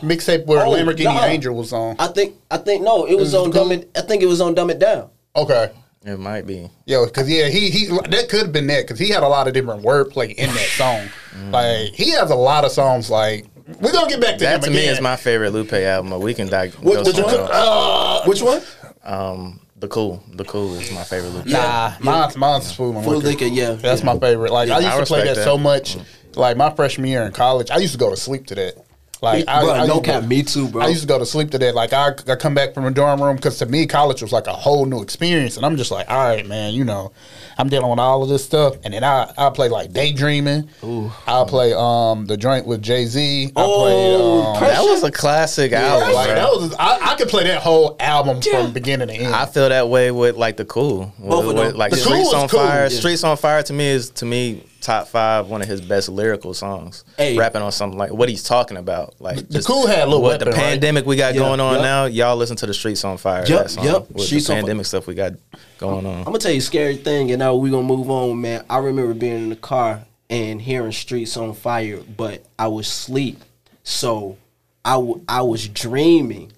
[0.02, 1.24] mixtape where Oh, Lamborghini nah.
[1.26, 1.96] Angel was on.
[1.98, 3.68] I think I think no, it was was on cool?
[3.68, 3.90] Dumb It.
[3.94, 5.10] I think it was on Dumb It Down.
[5.36, 5.70] Okay.
[6.06, 6.70] it might be.
[6.86, 9.46] Yo, because yeah, he he that could have been that because he had a lot
[9.48, 11.08] of different wordplay in that song.
[11.52, 13.10] Like he has a lot of songs.
[13.10, 13.44] Like
[13.80, 16.10] we're gonna get back to That him to me is my favorite Lupe album.
[16.10, 16.74] But we can dive.
[16.82, 17.34] Which- which one?
[17.52, 18.62] Uh, Which one?
[19.04, 21.46] Um, the cool, the cool is my favorite Lupe.
[21.46, 23.44] Nah, mine's mine's food and Full liquor.
[23.44, 23.72] liquor, yeah.
[23.72, 24.12] That's yeah.
[24.12, 24.52] my favorite.
[24.52, 25.44] Like I used I to play that, that.
[25.44, 25.96] so much.
[26.34, 28.84] Like my freshman year in college, I used to go to sleep to that.
[29.22, 30.82] Like I, bro, I no used to- cap, me too, bro.
[30.82, 31.74] I used to go to sleep to that.
[31.74, 34.46] Like I, I come back from a dorm room because to me college was like
[34.46, 37.12] a whole new experience, and I'm just like, all right, man, you know,
[37.58, 40.70] I'm dealing with all of this stuff, and then I I play like daydreaming.
[40.82, 41.12] Ooh.
[41.26, 43.46] I'll play um the joint with Jay Z.
[43.48, 46.14] I Oh, play um, That was a classic album.
[46.14, 49.34] like that was I, I could play that whole album from beginning to end.
[49.34, 51.66] I feel that way with like the cool, Both with, of them.
[51.66, 52.82] with, like The Streets was on cool, Fire.
[52.84, 52.88] yeah.
[52.98, 56.54] Streets on Fire to me is to me top five, one of his best lyrical
[56.54, 57.04] songs.
[57.16, 57.36] Hey.
[57.36, 60.46] Rapping on something like what he's talking about, like The Cool had Lil what the
[60.46, 60.70] Weapon, right?
[60.70, 61.82] pandemic we got Yeah, going on yep.
[61.82, 62.04] now.
[62.06, 63.44] Y'all listen to the Streets on Fire.
[63.46, 64.10] Yep, yep.
[64.10, 65.32] With Streets the pandemic stuff we got
[65.78, 66.18] going on.
[66.18, 68.64] I'm gonna tell you a scary thing, and now we're gonna move on, man.
[68.68, 73.42] I remember being in the car and hearing streets on fire, but I was asleep,
[73.82, 74.38] so
[74.84, 76.52] I, w- I was dreaming.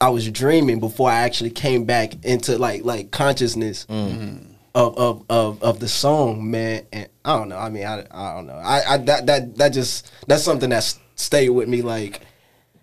[0.00, 4.53] I was dreaming before I actually came back into like like consciousness mm-hmm.
[4.74, 6.86] Of, of of of the song, man.
[6.92, 7.58] And I don't know.
[7.58, 8.54] I mean, I, I don't know.
[8.54, 11.82] I, I that that that just that's something that stayed with me.
[11.82, 12.20] Like,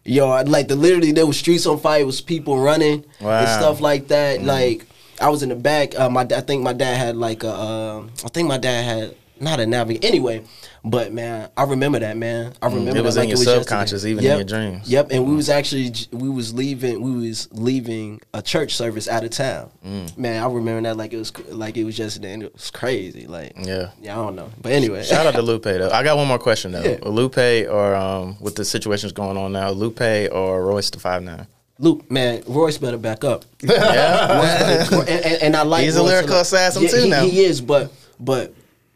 [0.04, 2.01] yo, like the literally there was streets on fire.
[2.01, 4.41] It was people running and stuff like that.
[4.41, 4.86] Like
[5.19, 5.97] I was in the back.
[5.99, 7.54] Uh, my I think my dad had like a.
[7.54, 10.06] Um, I think my dad had not a navigate.
[10.06, 10.43] Anyway,
[10.83, 12.53] but man, I remember that man.
[12.61, 14.11] I remember It was that in like your subconscious, yesterday.
[14.11, 14.89] even in your dreams.
[14.89, 19.23] Yep, and we was actually we was leaving we was leaving a church service out
[19.23, 19.69] of town.
[19.85, 20.17] Mm.
[20.17, 22.33] Man, I remember that like it was like it was yesterday.
[22.33, 23.27] And it was crazy.
[23.27, 23.91] Like Yeah.
[24.01, 24.49] yeah, I don't know.
[24.61, 25.89] But anyway, Shout out to Lupe though.
[25.91, 26.81] I got one more question though.
[26.83, 26.97] Yeah.
[27.07, 27.37] Lupe
[27.69, 31.45] or um, with the situations going on now, Lupe or Royce the Five Nine.
[31.77, 33.43] Luke, man, Royce better back up.
[33.63, 34.87] Yeah.
[34.91, 37.21] and, and, and I like He's a lyrical assassin Yeah, too he, now.
[37.23, 38.53] He is, but but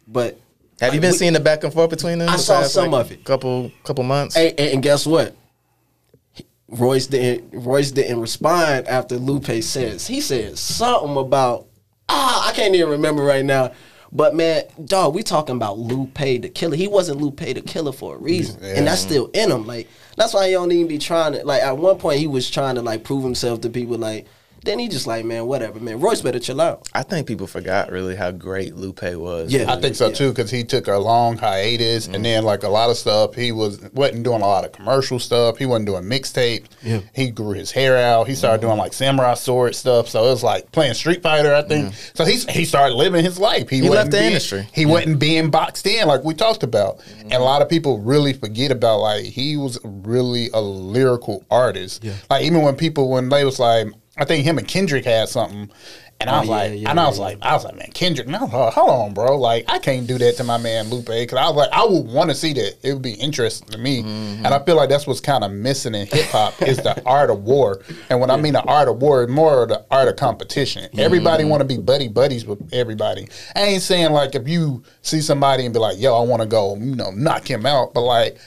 [0.08, 0.40] but
[0.82, 2.30] Have you been we- seeing the back and forth between them?
[2.30, 3.24] I the saw past, some like, of it.
[3.24, 4.36] Couple couple months.
[4.36, 5.36] Hey, and, and guess what?
[6.68, 7.64] Royce didn't.
[7.64, 11.68] Royce didn't respond after Lupe says he said something about
[12.10, 13.72] ah I can't even remember right now.
[14.12, 16.76] But man, dog, we talking about Lupe the killer.
[16.76, 19.68] He wasn't Lupe the killer for a reason, and that's still in him.
[19.68, 21.46] Like that's why he don't even be trying to.
[21.46, 23.98] Like at one point, he was trying to like prove himself to people.
[23.98, 24.26] Like
[24.66, 26.00] Then he just like, man, whatever, man.
[26.00, 26.88] Royce better chill out.
[26.94, 29.54] I think people forgot really how great Lupe was.
[29.54, 29.72] Yeah.
[29.72, 30.14] I think so Yeah.
[30.16, 33.52] too because he took a long hiatus and then like a lot of stuff he
[33.52, 35.58] was wasn't doing a lot of commercial stuff.
[35.58, 36.66] He wasn't doing mixtapes.
[36.84, 37.02] Yeah.
[37.14, 38.28] He grew his hair out.
[38.28, 40.10] He started doing like samurai sword stuff.
[40.10, 41.54] So it was like playing Street Fighter.
[41.54, 42.26] I think so.
[42.26, 43.70] He he started living his life.
[43.70, 44.68] He, He left the being- industry.
[44.74, 47.00] He wasn't being boxed in like we talked about.
[47.00, 47.22] Mm-hmm.
[47.24, 52.04] And a lot of people really forget about like he was really a lyrical artist.
[52.04, 52.14] Yeah.
[52.30, 55.70] Like even when people when they was like I think him and Kendrick had something.
[56.22, 57.24] And I Oh, was yeah, like, yeah, and I was yeah.
[57.26, 59.38] like, I was like, man, Kendrick, no, hold hold on, bro.
[59.38, 62.08] Like, I can't do that to my man Lupe because I was like, I would
[62.08, 62.76] want to see that.
[62.84, 64.46] It would be interesting to me, Mm-hmm.
[64.46, 67.30] and I feel like that's what's kind of missing in hip hop is the art
[67.30, 67.82] of war.
[68.10, 70.88] And when I mean the art of war, more of the art of competition.
[70.98, 71.50] Everybody Mm-hmm.
[71.52, 73.28] want to be buddy buddies with everybody.
[73.54, 76.48] I ain't saying like if you see somebody and be like, yo, I want to
[76.48, 78.38] go, you know, knock him out, but like.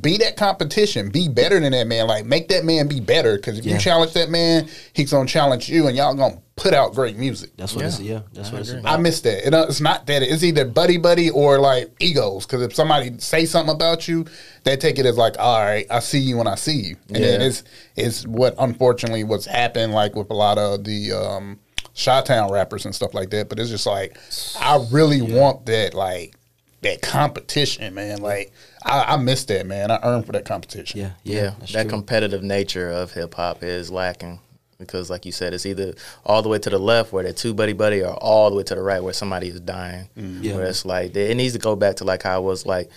[0.00, 1.08] Be that competition.
[1.10, 2.06] Be better than that man.
[2.06, 3.36] Like make that man be better.
[3.36, 3.74] Because if Yeah.
[3.74, 7.50] you challenge that man, he's gonna challenge you, and y'all gonna put out great music.
[7.56, 7.86] That's what Yeah.
[7.88, 8.20] it's yeah.
[8.32, 9.46] That's what it's I miss that.
[9.46, 10.22] It, uh, it's not that.
[10.22, 12.46] It's either buddy buddy or like egos.
[12.46, 14.26] Because if somebody say something about you,
[14.64, 17.24] they take it as like, all right, I see you when I see you, and
[17.24, 17.64] then it's
[17.96, 21.58] it's what unfortunately what's happened like with a lot of the um,
[21.98, 23.48] Chi-Town rappers and stuff like that.
[23.48, 24.16] But it's just like
[24.60, 26.36] I really want that like
[26.82, 28.20] that competition, man.
[28.22, 28.52] Like
[28.84, 29.90] I, I miss that, man.
[29.90, 31.00] I earned for that competition.
[31.00, 31.42] Yeah, yeah.
[31.42, 31.90] Yeah, that true.
[31.90, 34.38] competitive nature of hip hop is lacking
[34.78, 35.92] because, like you said, it's either
[36.24, 38.62] all the way to the left where they're two buddy buddy, or all the way
[38.62, 40.08] to the right where somebody is dying.
[40.16, 40.42] Mm-hmm.
[40.42, 40.56] Yeah.
[40.56, 42.88] Where it's like it needs to go back to like how it was like,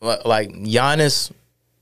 [0.00, 1.30] like Giannis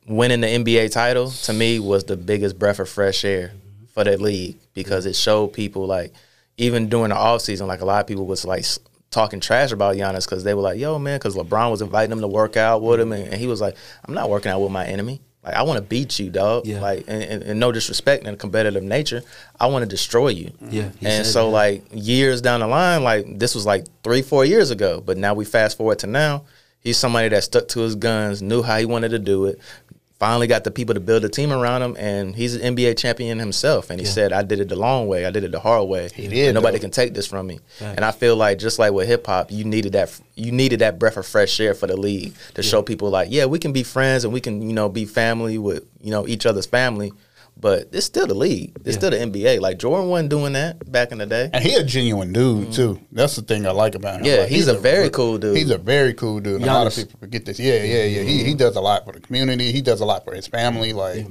[0.07, 3.53] winning the NBA title to me was the biggest breath of fresh air
[3.95, 6.13] for that league because it showed people like
[6.57, 8.79] even during the off season, like a lot of people was like s-
[9.11, 12.21] talking trash about Giannis because they were like, "Yo, man," because LeBron was inviting him
[12.21, 14.71] to work out with him, and, and he was like, "I'm not working out with
[14.73, 15.21] my enemy.
[15.43, 16.67] Like, I want to beat you, dog.
[16.67, 16.81] Yeah.
[16.83, 19.23] Like, and, and, and no disrespect and competitive nature,
[19.59, 20.51] I want to destroy you.
[20.63, 20.71] Mm-hmm.
[20.71, 21.51] Yeah, And so, that.
[21.51, 25.33] like years down the line, like this was like three, four years ago, but now
[25.33, 26.45] we fast forward to now.
[26.81, 29.59] He's somebody that stuck to his guns, knew how he wanted to do it.
[30.21, 33.39] Finally, got the people to build a team around him, and he's an NBA champion
[33.39, 33.89] himself.
[33.89, 35.25] And he said, "I did it the long way.
[35.25, 36.11] I did it the hard way.
[36.15, 36.83] He did, And nobody though.
[36.83, 37.97] can take this from me." Right.
[37.97, 40.13] And I feel like just like with hip hop, you needed that.
[40.35, 43.47] You needed that breath of fresh air for the league to show people like, yeah,
[43.47, 46.45] we can be friends and we can, you know, be family with you know each
[46.45, 47.13] other's family.
[47.61, 48.73] But it's still the league.
[48.77, 48.93] It's Yeah.
[48.93, 49.61] still the NBA.
[49.61, 51.51] Like Jordan wasn't doing that back in the day.
[51.53, 52.73] And he a genuine dude mm-hmm.
[52.73, 53.01] too.
[53.13, 54.27] That's the thing I like about him.
[54.27, 55.57] Yeah, Like, he's a very cool dude.
[55.57, 56.57] He's a very cool dude.
[56.57, 57.59] And A lot of people forget this.
[57.59, 58.23] Yeah, yeah, yeah.
[58.23, 59.73] He he does a lot for the community.
[59.73, 60.93] He does a lot for his family.
[60.93, 61.27] Like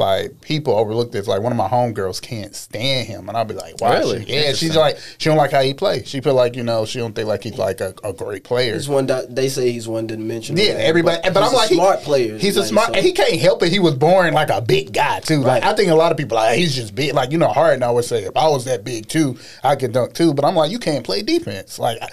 [0.00, 1.28] like people overlook this.
[1.28, 3.98] Like one of my homegirls can't stand him, and I'll be like, why?
[3.98, 4.24] Really?
[4.26, 6.08] She, yeah, she's like she don't like how he plays.
[6.08, 8.74] She feel like you know she don't think like he's like a, a great player.
[8.74, 9.06] He's one.
[9.06, 10.60] Di- they say he's one dimensional.
[10.62, 11.20] Yeah, everybody.
[11.22, 12.36] But, he's I'm a like, he- smart player.
[12.38, 12.88] He's a smart.
[12.88, 13.70] so- and he can't help it.
[13.70, 15.38] He was born like a big guy too.
[15.38, 15.72] Like Right.
[15.72, 17.14] I think a lot of people like he's just big.
[17.14, 20.14] Like you know, Harden always say, if I was that big too, I could dunk
[20.14, 20.34] too.
[20.34, 21.78] But I'm like, you can't play defense.
[21.78, 22.08] Like I-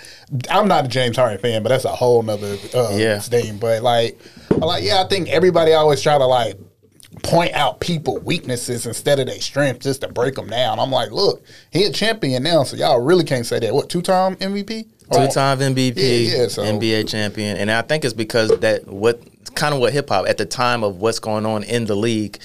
[0.50, 3.20] I'm not a James Harden fan, but that's a whole nother uh, Yeah.
[3.20, 3.58] thing.
[3.58, 4.20] But like,
[4.52, 6.58] I'm like yeah, I think everybody always try to like
[7.28, 10.80] point out people weaknesses instead of their strengths just to break them down.
[10.80, 13.74] I'm like, look, he a champion now, so y'all really can't say that.
[13.74, 14.88] What two time MVP?
[15.12, 19.22] Two time MVP, Yeah, yeah, so- NBA champion, and I think it's because that what
[19.56, 22.40] kind of what hip hop at the time of what's going on in the league,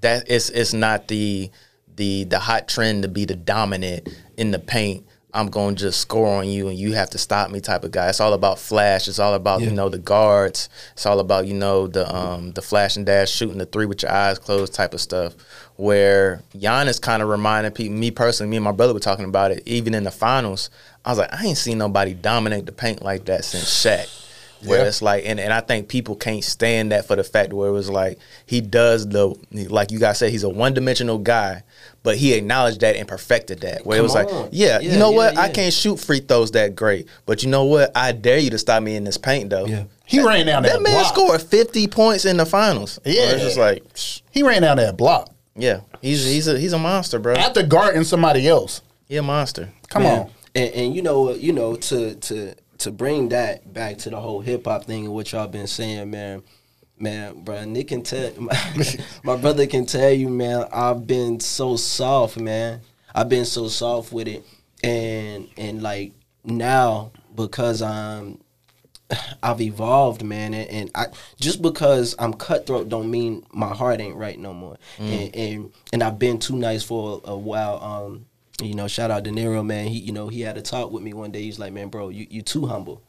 [0.00, 1.50] that it's it's not the
[1.96, 5.04] the the hot trend to be the dominant in the paint.
[5.34, 7.90] I'm going to just score on you and you have to stop me type of
[7.90, 8.08] guy.
[8.08, 9.08] It's all about flash.
[9.08, 10.68] It's all about you know the guards.
[10.92, 14.02] It's all about you know the um the flash and dash, shooting the three with
[14.02, 15.34] your eyes closed type of stuff.
[15.76, 19.50] Where Giannis kind of reminded people, me personally, me and my brother were talking about
[19.50, 19.62] it.
[19.66, 20.70] Even in the finals,
[21.04, 24.20] I was like, I ain't seen nobody dominate the paint like that since Shaq.
[24.64, 24.86] Where Yeah.
[24.86, 27.72] it's like, and, and I think people can't stand that for the fact where it
[27.72, 31.64] was like he does the like you guys said he's a one dimensional guy,
[32.04, 33.84] but he acknowledged that and perfected that.
[33.84, 36.20] Where it Come was like, yeah, Yeah, you know yeah, what, I can't shoot free
[36.20, 39.16] throws that great, but you know what, I dare you to stop me in this
[39.16, 39.66] paint though.
[39.66, 39.84] Yeah.
[40.06, 41.12] He ran down that, That man block.
[41.12, 43.00] scored fifty points in the finals.
[43.04, 43.22] Yeah.
[43.26, 46.72] Where it's just like, psh, He ran down that block yeah, he's he's a he's
[46.72, 47.34] a monster, bro.
[47.34, 48.82] after guarding somebody else.
[49.06, 49.70] He a monster.
[49.88, 50.30] Come Man, on.
[50.54, 54.40] And, and you know, you know, to to to bring that back to the whole
[54.40, 56.42] hip hop thing and what y'all been saying, man.
[56.98, 58.56] Man, bro, Nick can tell my,
[59.24, 60.66] my brother can tell you, man.
[60.72, 62.80] I've been so soft, man.
[63.14, 64.44] I've been so soft with it,
[64.82, 66.12] and and like
[66.44, 68.38] now because I'm
[69.42, 71.06] I've evolved, man, and, and I
[71.40, 74.76] just because I'm cutthroat don't mean my heart ain't right no more.
[74.98, 77.82] And, and and I've been too nice for a, a while.
[77.82, 78.26] Um,
[78.62, 79.88] you know, shout out De Niro, man.
[79.88, 81.42] He, you know, he had a talk with me one day.
[81.42, 83.02] He's like, man, bro, you you too humble.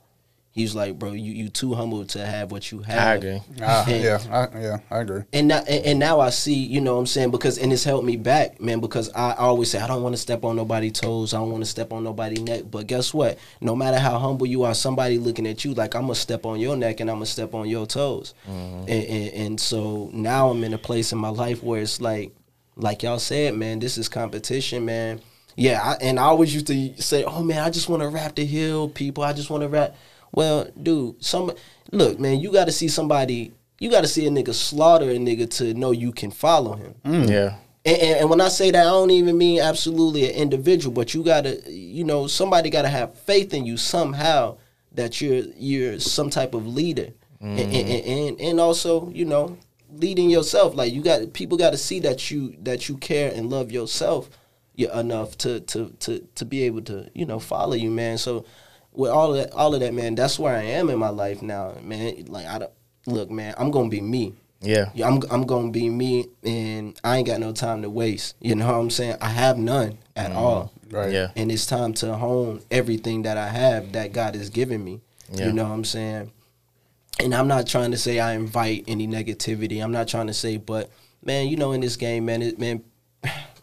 [0.55, 2.97] He was like, bro, you you too humble to have what you have.
[2.97, 3.41] I agree.
[3.61, 5.23] Ah, And- yeah, I, yeah, I agree.
[5.33, 7.83] and now, and and now I see, you know what I'm saying, because and it's
[7.83, 10.93] helped me back, man, because I always say I don't want to step on nobody's
[10.93, 12.63] toes, I don't want to step on nobody's neck.
[12.71, 13.37] But guess what?
[13.59, 16.57] No matter how humble you are, somebody looking at you like I'm gonna step on
[16.57, 18.33] your neck and I'm gonna step on your toes.
[18.47, 22.31] And, and and so now I'm in a place in my life where it's like
[22.77, 25.19] like y'all said, man, this is competition, man.
[25.57, 28.35] Yeah, I, and I always used to say, "Oh man, I just want to rap
[28.35, 29.21] the hill people.
[29.23, 29.95] I just want to rap."
[30.35, 31.53] Well, dude, some
[31.91, 33.53] look, man, you got to see somebody.
[33.79, 36.95] You got to see a nigga slaughter a nigga to know you can follow him.
[37.05, 37.29] Mm.
[37.29, 37.55] Yeah.
[37.85, 41.13] And, and, and when I say that, I don't even mean absolutely an individual, but
[41.13, 44.57] you gotta, you know, somebody gotta have faith in you somehow
[44.93, 47.09] that you're you're some type of leader,
[47.41, 48.29] and, and, mm.
[48.29, 49.57] and and also, you know,
[49.93, 50.75] leading yourself.
[50.75, 54.29] Like you got people got to see that you that you care and love yourself
[54.77, 58.17] enough to to to to be able to you know follow you, man.
[58.17, 58.45] So
[58.97, 61.41] with all of that, all of that, man, that's where I am in my life
[61.41, 62.25] now, man.
[62.25, 62.71] Like I don't
[63.05, 64.33] look, man, I'm gonna be me.
[64.61, 64.89] Yeah.
[64.93, 68.35] Yeah, I'm I'm gonna be me, and I ain't got no time to waste.
[68.39, 69.17] You know what I'm saying?
[69.21, 70.37] I have none at mm-hmm.
[70.37, 71.11] all, Right.
[71.11, 71.31] Yeah.
[71.35, 75.01] and it's time to hone everything that I have that God has given me.
[75.31, 75.47] Yeah.
[75.47, 76.31] You know what I'm saying?
[77.19, 79.83] And I'm not trying to say I invite any negativity.
[79.83, 80.89] I'm not trying to say, but
[81.23, 82.83] man, you know, in this game, man, it, man,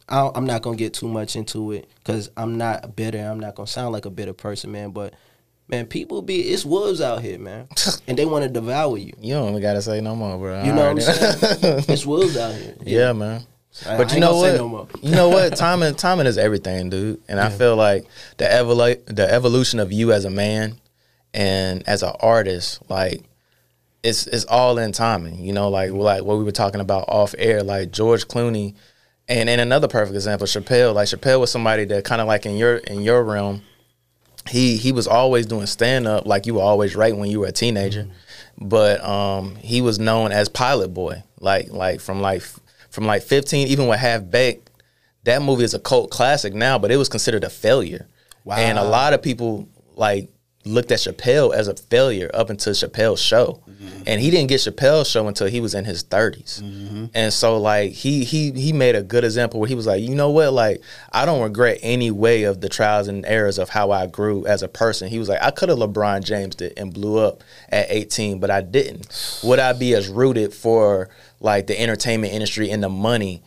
[0.09, 3.19] I, I'm not gonna get too much into it because I'm not bitter.
[3.19, 4.91] I'm not gonna sound like a bitter person, man.
[4.91, 5.15] But
[5.69, 7.69] man, people be it's wolves out here, man,
[8.07, 9.12] and they want to devour you.
[9.21, 10.62] You don't even gotta say no more, bro.
[10.65, 11.85] You know what I'm saying?
[11.88, 12.75] it's wolves out here.
[12.85, 13.43] Yeah, man.
[13.87, 14.55] I- But I you know what?
[14.57, 15.57] no you know what?
[15.57, 17.23] Timing, timing is everything, dude.
[17.27, 18.05] And I feel like
[18.37, 20.79] the evolu- the evolution of you as a man
[21.33, 23.23] and as an artist, like
[24.03, 25.38] it's it's all in timing.
[25.43, 28.75] You know, like like what we were talking about off air, like George Clooney,
[29.33, 30.95] and and another perfect example, Chappelle.
[30.95, 33.62] Like Chappelle was somebody that kind of like in your in your realm,
[34.49, 37.47] he he was always doing stand up like you were always right when you were
[37.47, 38.09] a teenager,
[38.59, 42.42] but um he was known as Pilot Boy, like like from like
[42.90, 44.71] from like 15, even with Half Baked.
[45.25, 48.07] That movie is a cult classic now, but it was considered a failure.
[48.45, 48.57] Wow.
[48.57, 50.29] And a lot of people like
[50.64, 53.61] looked at Chappelle as a failure up until Chappelle's show.
[53.68, 54.03] Mm-hmm.
[54.07, 56.62] And he didn't get Chappelle's show until he was in his 30s.
[56.62, 57.07] Mm-hmm.
[57.14, 60.14] And so like he he he made a good example where he was like, "You
[60.14, 60.53] know what?
[60.53, 60.81] Like
[61.12, 64.62] I don't regret any way of the trials and errors of how I grew as
[64.62, 67.87] a person." He was like, "I could have LeBron James it and blew up at
[67.88, 69.40] 18, but I didn't.
[69.42, 71.09] Would I be as rooted for
[71.40, 73.42] like the entertainment industry and the money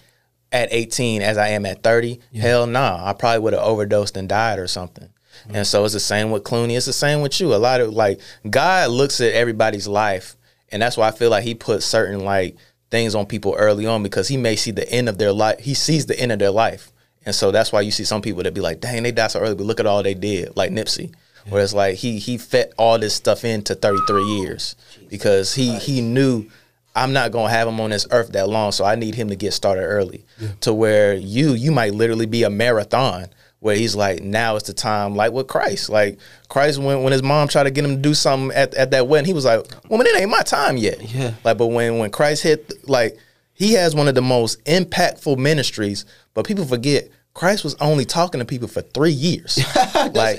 [0.52, 2.20] at 18 as I am at 30?
[2.36, 3.02] Hell nah.
[3.04, 5.10] I probably would have overdosed and died or something.
[5.54, 6.76] And so it's the same with Clooney.
[6.76, 7.54] It's the same with you.
[7.54, 10.36] A lot of like God looks at everybody's life,
[10.72, 12.56] and that's why I feel like He puts certain like
[12.92, 15.60] things on people early on because He may see the end of their life.
[15.60, 16.92] He sees the end of their life,
[17.26, 19.40] and so that's why you see some people that be like, "Dang, they died so
[19.40, 21.14] early," but look at all they did, like Nipsey.
[21.50, 24.76] Where it's like he he fit all this stuff into 33 years
[25.10, 26.48] because he he knew
[26.96, 29.36] I'm not gonna have him on this earth that long, so I need him to
[29.36, 30.26] get started early.
[30.62, 33.28] To where you you might literally be a marathon
[33.66, 35.90] where he's like, now it's the time, like with Christ.
[35.90, 38.92] Like Christ when when his mom tried to get him to do something at, at
[38.92, 41.02] that wedding, he was like, Woman, it ain't my time yet.
[41.02, 41.34] Yeah.
[41.44, 43.18] Like, but when when Christ hit like
[43.54, 48.38] he has one of the most impactful ministries, but people forget Christ was only talking
[48.38, 49.58] to people for three years.
[50.14, 50.38] like.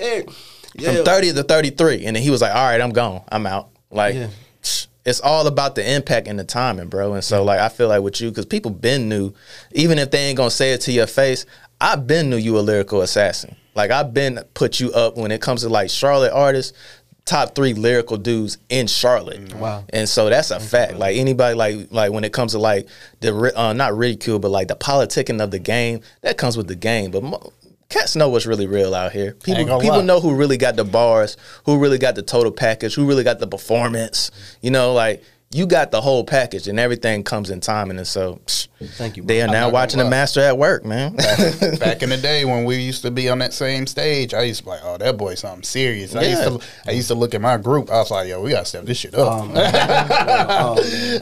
[0.79, 0.93] Yeah.
[0.93, 3.71] from 30 to 33 and then he was like all right i'm gone i'm out
[3.91, 4.29] like Yeah.
[5.07, 8.03] it's all about the impact and the timing bro and so like i feel like
[8.03, 9.33] with you because people been new,
[9.73, 11.47] even if they ain't gonna say it to your face
[11.81, 15.41] i've been knew you a lyrical assassin like i've been put you up when it
[15.41, 16.77] comes to like charlotte artists
[17.25, 19.85] top three lyrical dudes in charlotte Wow.
[19.91, 22.89] and so that's a fact like anybody like like when it comes to like
[23.21, 26.77] the uh, not ridicule but like the politicking of the game that comes with the
[26.77, 27.53] game but mo-
[27.89, 30.05] cats know what's really real out here people people lie.
[30.05, 33.39] know who really got the bars, who really got the total package, who really got
[33.39, 34.33] the performance.
[34.61, 37.97] You know, like you got the whole package, and everything comes in timing.
[37.99, 39.29] And so, psh, Thank you, bro.
[39.29, 41.17] They are now watching the master at work, man.
[41.79, 44.61] Back in the day when we used to be on that same stage, I used
[44.61, 47.35] to be like, "Oh, that boy, something serious." I used to, I used to look
[47.35, 47.91] at my group.
[47.91, 50.75] I was like, "Yo, we gotta step this shit up." Um, oh,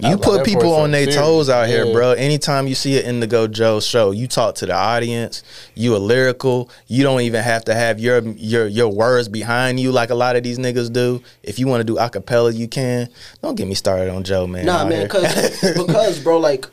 [0.02, 0.10] man.
[0.10, 1.76] you put that people on their toes out serious.
[1.76, 1.92] here, Yeah.
[1.92, 2.10] bro.
[2.12, 5.44] Anytime you see an Indigo Jo show, you talk to the audience.
[5.76, 6.70] You are lyrical.
[6.88, 10.34] You don't even have to have your your your words behind you like a lot
[10.34, 11.22] of these niggas do.
[11.44, 13.08] If you want to do acapella, you can.
[13.42, 14.66] Don't get me started on Jo, man.
[14.66, 16.66] Nah, man, cause, because bro, like,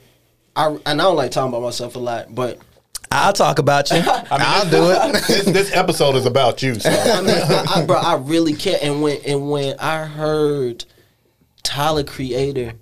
[0.56, 2.60] I and I don't like talking about myself a lot, but
[3.12, 3.98] I'll talk about you.
[4.06, 5.14] I'll do it.
[5.28, 6.76] this, this episode is about you.
[6.76, 6.90] So.
[6.90, 8.80] I mean, I, I, bro, I really care.
[8.82, 10.86] And when and when I heard
[11.63, 12.73] Tyler Creator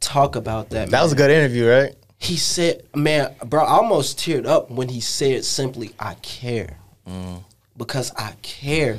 [0.00, 1.94] talk about that, That was a good interview, right?
[2.18, 6.78] He said, "Man, bro, I almost teared up when he said simply, I care,
[7.08, 7.42] mm.
[7.76, 8.98] because I care."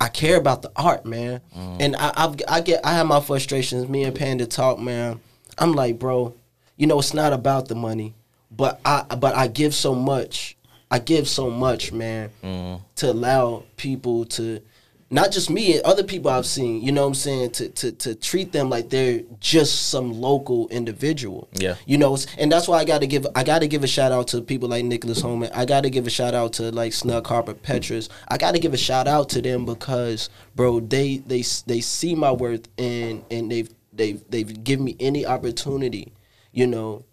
[0.00, 1.40] I care about the art, man.
[1.56, 1.76] Mm.
[1.80, 3.88] And I, I I get I have my frustrations.
[3.88, 5.18] Me and Panda talk, man.
[5.58, 6.34] I'm like, bro,
[6.78, 8.14] you know, it's not about the money,
[8.50, 10.56] but I but I give so much.
[10.90, 12.82] I give so much, man, mm-hmm.
[12.96, 14.62] to allow people to
[15.10, 18.14] not just me, other people I've seen, you know what I'm saying, to to to
[18.14, 21.48] treat them like they're just some local individual.
[21.52, 21.74] Yeah.
[21.86, 24.12] You know, and that's why I got to give I got to give a shout
[24.12, 25.50] out to people like Nicholas Holman.
[25.54, 28.08] I got to give a shout out to like Snug Harper Petrus.
[28.28, 32.14] I got to give a shout out to them because bro, they they they see
[32.14, 36.12] my worth and and they've they've they've given me any opportunity,
[36.58, 37.04] you know,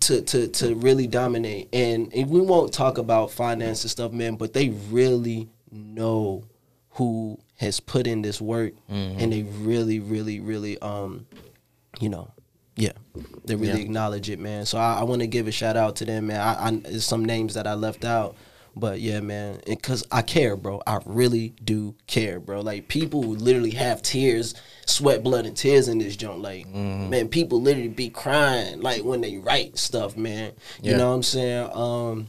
[0.00, 1.68] to to to really dominate.
[1.72, 6.44] And, and we won't talk about finance and stuff, man, but they really know
[6.90, 11.26] who has put in this work and they really, really, really um,
[12.00, 12.30] you know,
[12.76, 12.92] yeah,
[13.44, 13.84] they really Yeah.
[13.86, 14.66] acknowledge it, man.
[14.66, 16.40] So I, I want to give a shout out to them, man.
[16.40, 18.36] I, I there's some names that I left out,
[18.76, 20.80] but yeah, man, because I care, bro.
[20.86, 22.60] I really do care, bro.
[22.60, 24.54] Like people literally have tears,
[24.88, 26.40] sweat, blood, and tears in this joint.
[26.40, 30.52] Like, man, people literally be crying like when they write stuff, man.
[30.82, 30.96] You Yeah.
[30.98, 31.70] know what I'm saying?
[31.74, 32.28] Um,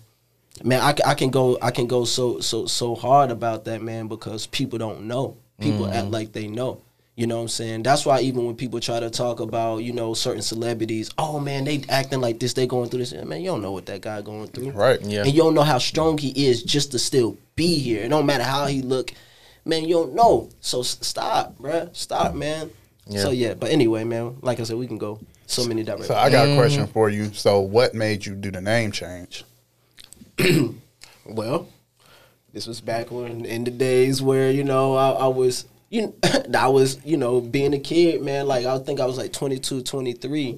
[0.64, 4.07] man, I, I can go I can go so so so hard about that, man,
[4.07, 5.38] because people don't know.
[5.60, 5.93] People Mm-hmm.
[5.95, 6.82] act like they know.
[7.16, 7.84] You know what I'm saying?
[7.84, 11.66] That's why even when people try to talk about, you know, certain celebrities, oh man,
[11.66, 13.12] they acting like this, they going through this.
[13.14, 14.70] Man, you don't know what that guy going through.
[14.72, 15.01] Right.
[15.01, 15.24] Yeah.
[15.24, 18.03] And you don't know how strong he is just to still be here.
[18.05, 19.12] It don't matter how he look.
[19.66, 20.49] Man, you don't know.
[20.62, 21.95] So stop, bruh.
[21.95, 22.72] Stop, man.
[23.07, 23.22] Yeah.
[23.22, 26.07] So yeah, but anyway, man, like I said, we can go so many directions.
[26.07, 26.60] So I got a mm-hmm.
[26.60, 27.34] question for you.
[27.34, 29.43] So what made you do the name change?
[31.30, 31.68] Well,
[32.53, 36.14] this was back when in the days where you know I, I was you
[36.57, 38.47] I was you know being a kid, man.
[38.47, 40.57] Like I think I was like 22, 23.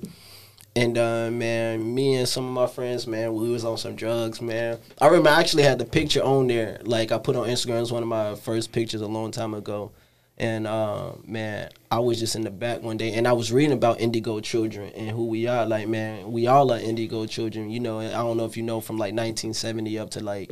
[0.75, 4.41] And uh, man, me and some of my friends, man, we was on some drugs,
[4.41, 4.79] man.
[5.01, 7.77] I remember I actually had the picture on there, like I put on Instagram.
[7.77, 9.91] It was one of my first pictures a long time ago.
[10.37, 13.73] And uh, man, I was just in the back one day, and I was reading
[13.73, 15.65] about indigo children and who we are.
[15.65, 17.69] Like, man, we all are indigo children.
[17.69, 20.51] You know, I don't know if you know from like 1970 up to like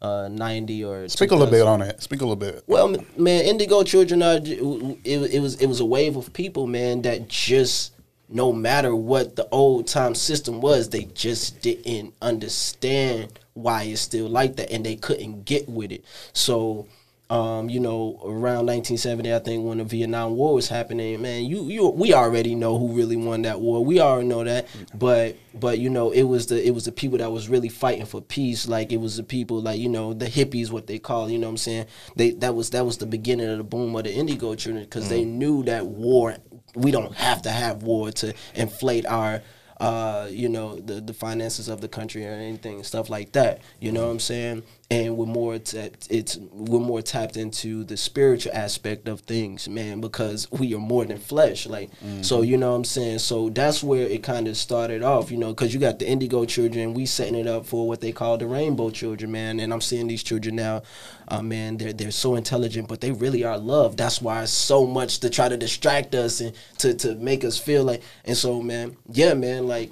[0.00, 2.62] uh, 90 or Speak a little bit on it Speak a little bit.
[2.66, 4.38] Well, man, Indigo Children are.
[4.42, 7.92] It, it was it was a wave of people, man, that just
[8.28, 14.28] no matter what the old time system was, they just didn't understand why it's still
[14.28, 16.04] like that, and they couldn't get with it.
[16.32, 16.86] So.
[17.28, 21.64] Um, you know, around 1970, I think when the Vietnam War was happening, man, you
[21.68, 23.84] you we already know who really won that war.
[23.84, 27.18] We already know that, but but you know, it was the it was the people
[27.18, 28.68] that was really fighting for peace.
[28.68, 31.28] Like it was the people like you know the hippies, what they call.
[31.28, 31.86] You know what I'm saying?
[32.14, 35.08] They that was that was the beginning of the boom of the Indigo children because
[35.08, 36.36] they knew that war.
[36.76, 39.42] We don't have to have war to inflate our
[39.78, 43.60] uh, you know, the the finances of the country or anything, stuff like that.
[43.80, 44.62] You know what I'm saying?
[44.88, 50.00] And we're more tapped, it's we're more tapped into the spiritual aspect of things, man,
[50.00, 51.66] because we are more than flesh.
[51.66, 51.90] Like,
[52.22, 53.18] so you know what I'm saying.
[53.18, 56.44] So that's where it kind of started off, you know, because you got the indigo
[56.44, 59.58] children, we setting it up for what they call the rainbow children, man.
[59.58, 60.82] And I'm seeing these children now,
[61.26, 63.98] uh, man, they're they're so intelligent, but they really are loved.
[63.98, 67.82] That's why so much to try to distract us and to to make us feel
[67.82, 68.02] like.
[68.24, 69.90] And so, man, yeah, man, like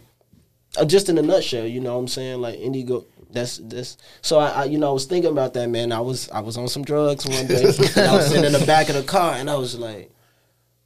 [0.76, 2.40] uh, just in a nutshell, you know what I'm saying?
[2.40, 3.06] Like indigo.
[3.34, 3.96] That's this.
[4.22, 5.92] So I, I, you know, I was thinking about that, man.
[5.92, 7.64] I was, I was on some drugs one day.
[7.96, 10.10] and I was sitting in the back of the car, and I was like,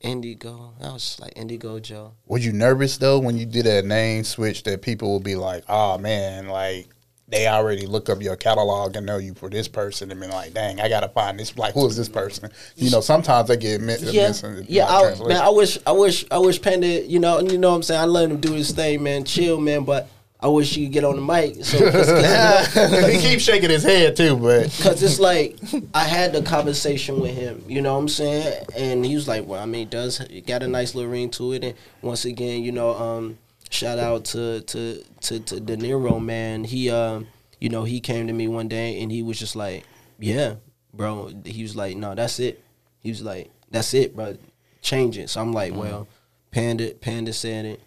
[0.01, 0.75] Indigo.
[0.81, 2.13] I was like Indigo Jo.
[2.27, 5.65] Were you nervous though when you did that name switch that people would be like,
[5.69, 6.87] "Oh man, like
[7.27, 10.55] they already look up your catalog and know you for this person," and be like,
[10.55, 11.57] "Dang, I gotta find this.
[11.59, 14.67] Like, who is this person?" You know, sometimes they get mi- Yeah, missing.
[14.69, 14.87] yeah.
[14.87, 16.87] I, man, I wish, I wish, I wish Panda.
[17.05, 18.01] You know, you know what I'm saying.
[18.01, 19.25] I let him do his thing, man.
[19.25, 19.83] Chill, man.
[19.83, 20.09] But
[20.41, 21.65] I wish you could get on the mic.
[21.65, 21.79] So,
[23.11, 25.57] he keeps shaking his head too, but Cause it's like
[25.93, 29.47] I had the conversation with him, you know what I'm saying, and he was like,
[29.47, 32.25] "Well, I mean, it does it got a nice little ring to it?" And once
[32.25, 33.39] again, you know, um,
[33.71, 36.63] shout out to to to, to De Niro, man.
[36.63, 37.27] He, um,
[37.61, 39.85] you know, he came to me one day and he was just like,
[40.21, 40.57] "Yeah,
[40.95, 42.63] bro." He was like, "No, that's it."
[43.01, 44.37] He was like, "That's it, bro.
[44.83, 46.07] Change it." So I'm like, "Well,
[46.53, 47.81] Panda, Panda said it,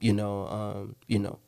[0.00, 1.38] you know, um, you know."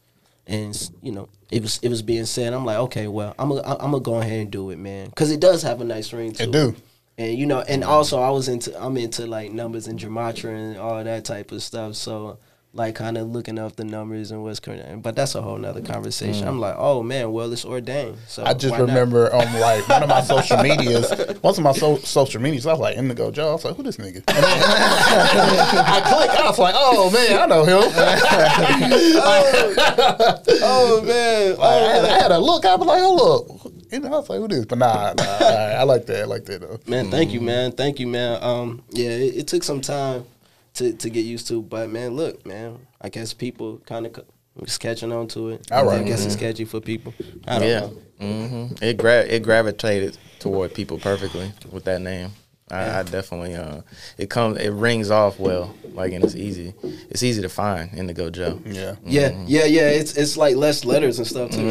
[0.46, 2.52] And you know it was it was being said.
[2.52, 5.30] I'm like, okay, well, I'm gonna I'm gonna go ahead and do it, man, because
[5.30, 6.52] it does have a nice ring to It it.
[6.52, 6.76] do.
[7.16, 10.76] And you know, and also I was into I'm into like numbers and gematria and
[10.78, 11.94] all that type of stuff.
[11.94, 12.38] So
[12.76, 15.00] like kind of looking up the numbers and what's current.
[15.00, 16.48] But that's a whole nother conversation.
[16.48, 18.18] I'm like, oh man, well it's ordained.
[18.26, 18.88] So I just why not?
[18.88, 21.08] remember on like one of my social medias,
[21.40, 23.50] one of my so- social medias, I was like Indigo Jo.
[23.50, 24.24] I was like, who this nigga?
[24.28, 26.34] I clicked.
[26.40, 27.84] I was like, oh man, I know him.
[30.62, 32.64] oh man, I, had, I had a look.
[32.64, 34.64] I was like, oh look, you know, I was like, who this?
[34.66, 36.22] But nah, nah, right, I like that.
[36.22, 36.78] I like that though.
[36.86, 37.46] Man, thank you, Mm-hmm.
[37.46, 37.72] man.
[37.72, 38.42] Thank you, man.
[38.42, 40.24] Um, yeah, it, it took some time
[40.74, 42.78] to to get used to, but man, look, man.
[43.00, 44.24] I guess people kind of
[44.56, 45.72] was catching on to it.
[45.72, 46.00] All right.
[46.00, 47.14] I guess it's catchy for people.
[47.46, 48.66] I don't yeah, know.
[48.68, 52.30] hmm it gra- it gravitated toward people perfectly with that name.
[52.70, 53.82] I, I definitely uh,
[54.16, 56.72] it comes it rings off well, like and it's easy.
[57.10, 58.58] It's easy to find Indigo Jo.
[58.64, 58.96] Yeah.
[59.04, 59.44] Yeah, Mm-hmm.
[59.48, 59.88] yeah, yeah.
[59.90, 61.66] It's it's like less letters and stuff too.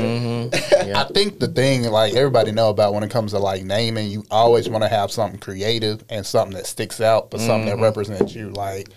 [0.51, 0.69] right?
[0.87, 1.01] Yeah.
[1.01, 4.23] I think the thing like everybody know about when it comes to like naming, you
[4.29, 8.35] always want to have something creative and something that sticks out, but something that represents
[8.35, 8.49] you.
[8.51, 8.89] Like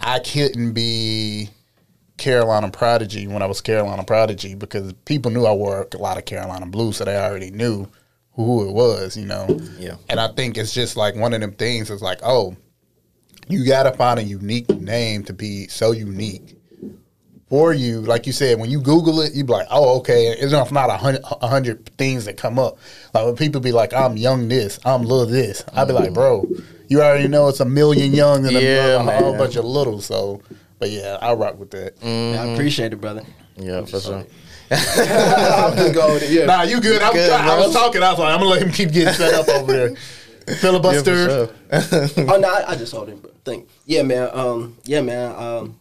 [0.00, 1.50] I couldn't be
[2.16, 6.24] Carolina Prodigy when I was Carolina Prodigy because people knew I wore a lot of
[6.24, 7.86] Carolina blues, so they already knew
[8.36, 9.46] who it was, you know.
[9.78, 9.96] Yeah.
[10.08, 11.90] And I think it's just like one of them things.
[11.90, 12.54] It's like, oh,
[13.48, 16.56] you got to find a unique name to be so unique
[17.48, 18.00] for you.
[18.02, 20.26] Like you said, when you Google it, you'd be like, oh, okay.
[20.28, 22.78] It's not not a hundred, a hundred things that come up.
[23.14, 25.64] Like when people be like, I'm young this, I'm little this.
[25.72, 26.46] I'd be like, bro,
[26.88, 29.38] you already know it's a million young and a, Yeah, a whole man.
[29.38, 30.00] bunch of little.
[30.00, 30.42] So,
[30.78, 31.96] but yeah, I rock with that.
[32.00, 32.34] Mm-hmm.
[32.34, 33.22] Yeah, I appreciate it, brother.
[33.56, 34.26] Yeah, for sure.
[34.70, 36.22] I'm just going.
[36.28, 36.46] Yeah.
[36.46, 37.02] Nah, you good?
[37.02, 38.02] I'm, Good, I, I was talking.
[38.02, 39.96] I was like, I'm gonna let him keep getting set up over there.
[40.60, 41.50] Filibuster.
[41.70, 42.08] Yeah, sure.
[42.18, 43.30] oh no, I, I just hold it, bro.
[43.44, 43.68] Thank.
[43.84, 44.30] Yeah, man.
[44.32, 45.34] Um, yeah, man.
[45.34, 45.78] Um,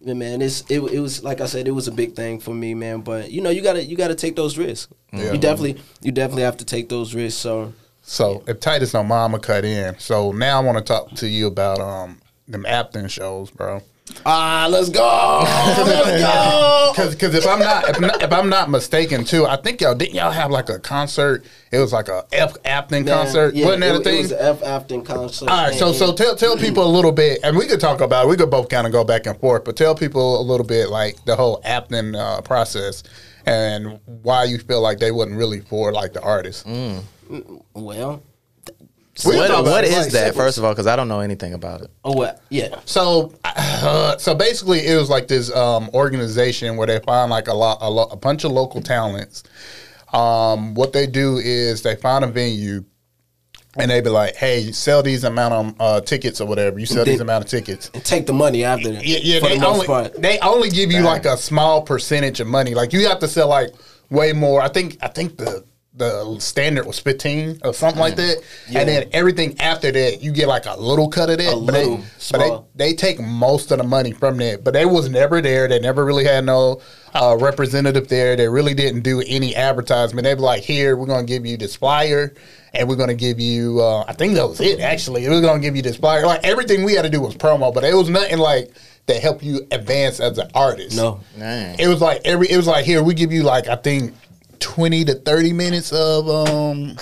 [0.00, 0.42] yeah, man.
[0.42, 3.00] It's it, it was like I said, it was a big thing for me, man.
[3.00, 4.92] But you know, you gotta you gotta take those risks.
[5.12, 5.32] Yeah.
[5.32, 7.40] You definitely you definitely have to take those risks.
[7.40, 11.28] So So if Titus no mama cut in, so now I want to talk to
[11.28, 13.82] you about um them Afton shows, bro.
[14.24, 16.92] Ah, let's go, let's go.
[17.10, 20.14] Because if I'm not if, not if I'm not mistaken too, I think y'all didn't
[20.14, 21.44] y'all have like a concert.
[21.70, 24.14] It was like a F Afton concert, Yeah, wasn't that it, a thing?
[24.14, 25.50] It was the F Afton concert.
[25.50, 28.24] All right, so so tell tell people a little bit, and we could talk about
[28.26, 28.28] it.
[28.28, 30.88] We could both kind of go back and forth, but tell people a little bit
[30.88, 33.02] like the whole Afton uh, process
[33.44, 36.66] and why you feel like they wasn't really for like the artist.
[36.66, 37.02] well,
[37.74, 38.22] We can
[39.24, 40.24] what talk about what it, is like, that?
[40.26, 40.42] simple.
[40.42, 41.90] First of all, because I don't know anything about it.
[42.04, 42.42] oh what?
[42.50, 47.48] Yeah, So, uh, so basically, it was like this um, organization where they find like
[47.48, 49.42] a lot, a, lo- a bunch of local talents.
[50.12, 52.84] Um, what they do is they find a venue,
[53.76, 56.78] and they be like, "Hey, sell these amount of uh, tickets or whatever.
[56.78, 59.04] You sell these amount of tickets." and take the money after that.
[59.06, 59.40] Yeah, yeah.
[59.40, 60.14] They the only part.
[60.20, 62.74] they only give you like a small percentage of money.
[62.74, 63.70] Like you have to sell like
[64.10, 64.62] way more.
[64.62, 65.64] I think I think the
[65.96, 68.42] the standard was fifteen or something like that.
[68.68, 68.80] Yeah.
[68.80, 71.54] And then everything after that, you get like a little cut of that.
[71.54, 74.62] A but they, little, but they they take most of the money from that.
[74.62, 75.68] But they was never there.
[75.68, 76.82] They never really had no
[77.14, 78.36] uh, representative there.
[78.36, 80.24] They really didn't do any advertisement.
[80.24, 82.34] They be like, here we're gonna give you this flyer.
[82.74, 83.80] And we're gonna give you.
[83.80, 84.80] Uh, I think that was it.
[84.80, 86.26] Actually, we was gonna give you this flyer.
[86.26, 88.70] Like everything we had to do was promo, but it was nothing like
[89.06, 90.94] that help you advance as an artist.
[90.94, 91.78] No, Dang.
[91.78, 92.50] It was like every.
[92.50, 94.14] It was like here we give you like I think
[94.60, 96.96] twenty to thirty minutes of um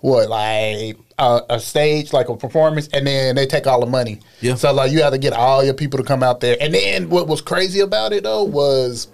[0.00, 4.20] what like a, a stage like a performance, and then they take all the money.
[4.40, 4.54] Yeah.
[4.54, 7.08] So like you have to get all your people to come out there, and then
[7.08, 9.08] what was crazy about it though was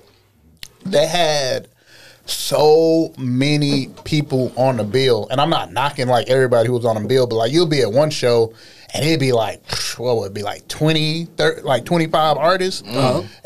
[0.84, 1.68] they had
[2.24, 7.00] so many people on the bill, and I'm not knocking like everybody who was on
[7.00, 8.52] the bill, but like you'll be at one show
[8.94, 9.62] and it'd be like
[9.96, 12.82] what would it be like 20, 30, like 25 artists,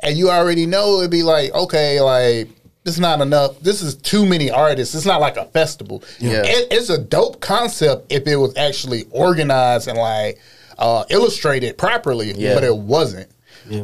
[0.03, 2.49] and you already know it'd be like okay, like
[2.95, 3.59] is not enough.
[3.61, 4.95] This is too many artists.
[4.95, 6.03] It's not like a festival.
[6.19, 6.43] Yeah.
[6.45, 10.39] It- it's a dope concept if it was actually organized and like
[10.79, 12.55] uh, illustrated properly, Yeah.
[12.55, 13.29] but it wasn't.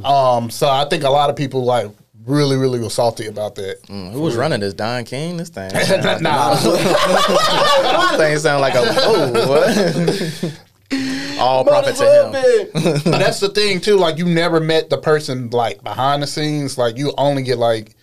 [0.05, 1.88] Um, so I think a lot of people like
[2.24, 3.82] really, really was salty about that.
[3.88, 4.74] Mm, Who was running this?
[4.74, 5.36] Don King?
[5.38, 5.72] This thing.
[6.22, 10.55] nah, this thing sound like a oh what?
[11.40, 12.34] All profit to him.
[12.34, 13.00] him.
[13.05, 13.96] but that's the thing too.
[13.96, 16.76] Like you never met the person like behind the scenes.
[16.78, 17.96] Like you only get like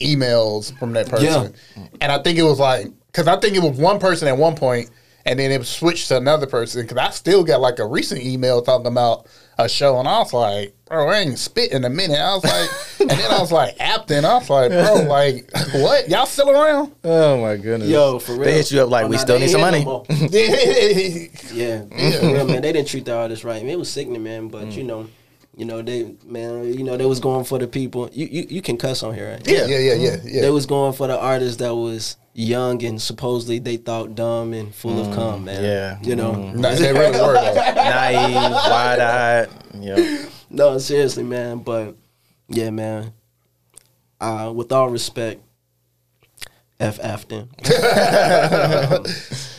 [0.00, 1.54] emails from that person.
[2.00, 4.54] And I think it was like because I think it was one person at one
[4.56, 4.90] point,
[5.26, 6.82] and then it switched to another person.
[6.82, 9.26] Because I still got like a recent email talking about
[9.58, 12.18] a show, and I was like, bro, I ain't spit in a minute.
[12.18, 12.70] I was like,
[13.00, 14.24] and then I was like, Afton.
[14.24, 16.08] I was like, bro, like what?
[16.08, 16.92] Y'all still around?
[17.04, 17.88] Oh my goodness.
[17.90, 18.42] Yo, for real.
[18.44, 19.80] They hit you up like Oh, we nah, still need some money.
[19.84, 20.06] no more.
[20.08, 21.26] yeah.
[21.52, 21.82] Yeah,
[22.20, 22.62] for real, man.
[22.62, 23.62] They didn't treat the artists right.
[23.62, 24.48] Man, it was sickening, man.
[24.48, 24.76] But Mm.
[24.76, 25.06] you know,
[25.56, 28.08] you know they, man, you know they was going for the people.
[28.12, 29.46] You you, you can cuss on here, right?
[29.46, 30.40] Yeah, yeah, yeah, yeah, yeah.
[30.42, 34.74] They was going for the artists that was young and supposedly they thought dumb and
[34.74, 35.62] full of cum, man.
[35.62, 35.62] Mm.
[35.62, 35.98] yeah.
[36.02, 36.32] you know.
[36.52, 37.34] Nah, they really were.
[37.34, 37.54] Though.
[37.54, 39.48] Naive, wide eyed.
[39.80, 40.30] Yep.
[40.50, 41.58] No, seriously, man.
[41.58, 41.96] But
[42.48, 43.12] yeah, man.
[44.20, 45.42] Uh, with all respect,
[46.78, 47.50] F Afton.
[48.90, 49.04] Um,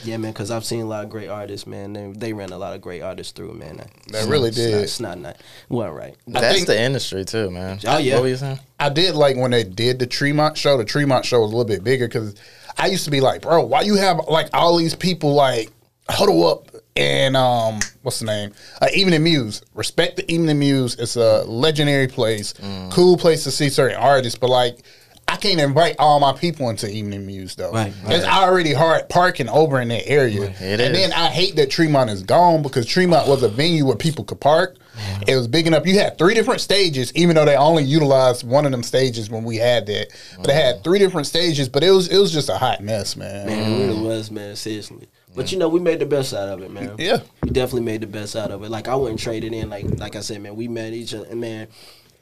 [0.03, 0.31] yeah, man.
[0.31, 1.93] Because I've seen a lot of great artists, man.
[1.93, 3.81] They, they ran a lot of great artists through, man.
[4.11, 4.73] They really not- did.
[4.75, 5.37] It's not, not
[5.69, 6.15] well, right.
[6.27, 7.79] That's think- the industry too, man.
[7.87, 8.15] Oh, yeah.
[8.15, 8.59] What were you saying?
[8.79, 10.77] I did like when they did the Tremont show.
[10.77, 12.35] The Tremont show was a little bit bigger because
[12.77, 15.69] I used to be like, bro, why you have like all these people like
[16.09, 18.53] huddle up and um, what's the name?
[18.81, 19.61] Uh, Evening Muse.
[19.75, 20.95] Respect the Evening Muse.
[20.99, 22.53] It's a legendary place,
[22.89, 24.79] cool place to see certain artists, but like.
[25.31, 27.71] I can't invite all my people into Evening Muse though.
[27.71, 30.49] Right, It's already hard parking over in that area.
[30.59, 30.91] It and is.
[30.91, 34.41] then I hate that Tremont is gone because Tremont was a venue where people could
[34.41, 34.75] park.
[35.25, 35.87] It was big enough.
[35.87, 39.45] You had three different stages, even though they only utilized one of them stages when
[39.45, 40.07] we had that.
[40.35, 43.15] But they had three different stages, but it was it was just a hot mess,
[43.15, 43.47] man.
[43.47, 44.57] Man, it really was, man.
[44.57, 45.07] Seriously.
[45.33, 46.95] But you know, we made the best out of it, man.
[46.99, 47.19] Yeah.
[47.41, 48.69] we definitely made the best out of it.
[48.69, 49.69] Like I wouldn't trade it in.
[49.69, 51.69] Like like I said, man, we met each other, man.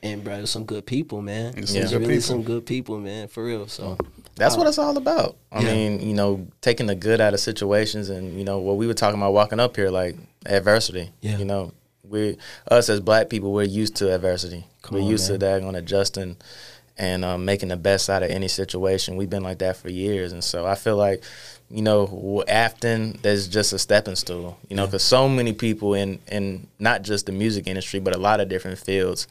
[0.01, 1.53] And bro, some good people, man.
[1.57, 2.21] It's some good really people.
[2.21, 3.27] some good people, man.
[3.27, 3.67] For real.
[3.67, 3.97] So
[4.35, 5.35] That's what it's all about.
[5.51, 5.73] I Yeah.
[5.73, 8.93] mean, you know, taking the good out of situations and, you know, what we were
[8.93, 11.09] talking about walking up here, like adversity.
[11.21, 11.37] Yeah.
[11.37, 11.73] You know,
[12.07, 12.37] we
[12.71, 14.65] us as black people, we're used to adversity.
[14.81, 15.39] Come we're on, used man.
[15.39, 16.37] to that on adjusting
[16.97, 19.17] and um, making the best out of any situation.
[19.17, 20.31] We've been like that for years.
[20.31, 21.21] And so I feel like,
[21.69, 26.19] you know, Afton, there's just a stepping stool, you know, because so many people in,
[26.31, 29.27] in not just the music industry, but a lot of different fields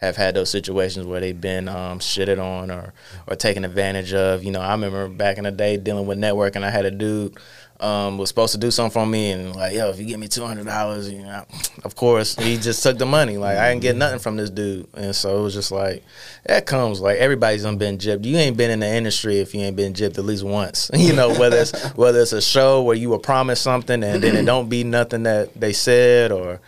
[0.00, 2.94] have had those situations where they've been um, shitted on or
[3.26, 4.42] or taken advantage of.
[4.42, 6.62] You know, I remember back in the day dealing with networking.
[6.62, 7.36] I had a dude
[7.80, 10.28] um, was supposed to do something for me, and like, yo, if you give me
[10.28, 11.44] two hundred dollars, you know,
[11.84, 13.38] of course, he just took the money.
[13.38, 16.04] Like, I didn't get nothing from this dude, and so it was just like
[16.44, 18.24] that comes like everybody's done been gypped.
[18.24, 20.90] You ain't been in the industry if you ain't been gypped at least once.
[20.96, 24.36] you know, whether it's whether it's a show where you were promised something and then
[24.36, 26.60] it don't be nothing that they said or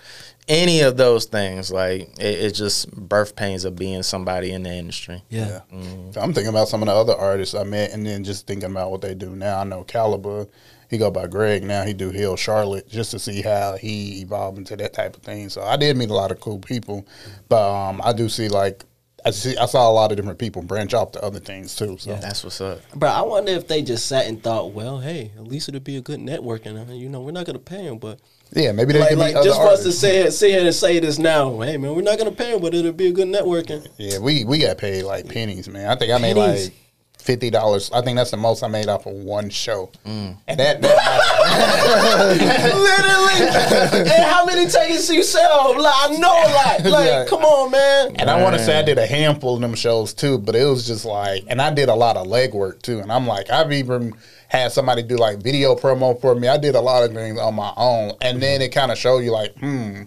[0.53, 4.70] any of those things like it, it's just birth pains of being somebody in the
[4.70, 5.61] industry yeah.
[6.12, 8.70] So I'm thinking about some of the other artists I met, and then just thinking
[8.70, 9.59] about what they do now.
[9.61, 10.46] I know Caliber,
[10.90, 11.84] he go by Greg now.
[11.84, 15.48] He do Hill Charlotte just to see how he evolved into that type of thing.
[15.48, 17.07] So I did meet a lot of cool people,
[17.48, 18.84] but um, I do see like
[19.24, 21.96] I see I saw a lot of different people branch off to other things too.
[21.98, 25.30] So that's what's up Bro, I wonder if they just sat and thought, well, hey,
[25.36, 26.76] at least it'll be a good networking.
[26.88, 28.18] uh, You know, we're not gonna pay him, but
[28.54, 30.00] yeah, maybe they like, like other just for us to artists.
[30.00, 32.74] say sit here and say this now, hey man, we're not gonna pay him, but
[32.74, 33.86] it'll be a good networking.
[33.96, 35.88] Yeah, we we got paid like pennies, man.
[35.88, 36.66] I think I made Pennies.
[36.68, 36.74] like
[37.22, 37.90] fifty dollars.
[37.92, 40.36] I think that's the most I made off of one show, Mm.
[40.48, 40.98] and that, that
[42.74, 44.10] Literally.
[44.10, 45.74] and how many tickets do you sell?
[45.80, 47.24] Like I know, like, like Yeah.
[47.28, 48.16] come on, man.
[48.16, 50.64] And I want to say I did a handful of them shows too, but it
[50.64, 53.00] was just like, and I did a lot of legwork too.
[53.00, 54.14] And I'm like, I've even
[54.48, 56.48] had somebody do like video promo for me.
[56.48, 59.20] I did a lot of things on my own, and then it kind of showed
[59.20, 60.02] you like, hmm,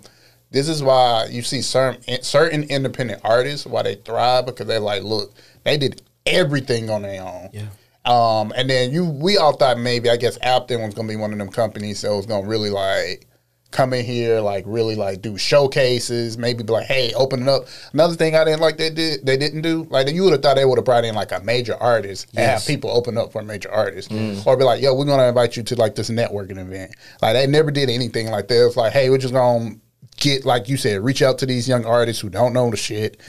[0.51, 5.03] this is why you see certain certain independent artists why they thrive because they're like,
[5.03, 7.49] look, they did everything on their own.
[7.53, 7.67] Yeah.
[8.05, 11.33] Um, and then you, we all thought maybe I guess Afton was gonna be one
[11.33, 13.27] of them companies that was gonna really like
[13.71, 17.65] come in here, like really like do showcases, maybe be like, hey, open it up.
[17.93, 20.55] Another thing I didn't like they did they didn't do, like you would have thought
[20.55, 23.41] they would have brought in like a major artist and have people open up for
[23.41, 24.11] a major artist.
[24.45, 26.95] Or be like, yo, we're gonna invite you to like this networking event.
[27.23, 28.67] Like they never did anything like that.
[28.67, 29.75] It's like, hey, we're just gonna
[30.17, 33.19] get like you said, reach out to these young artists who don't know the shit.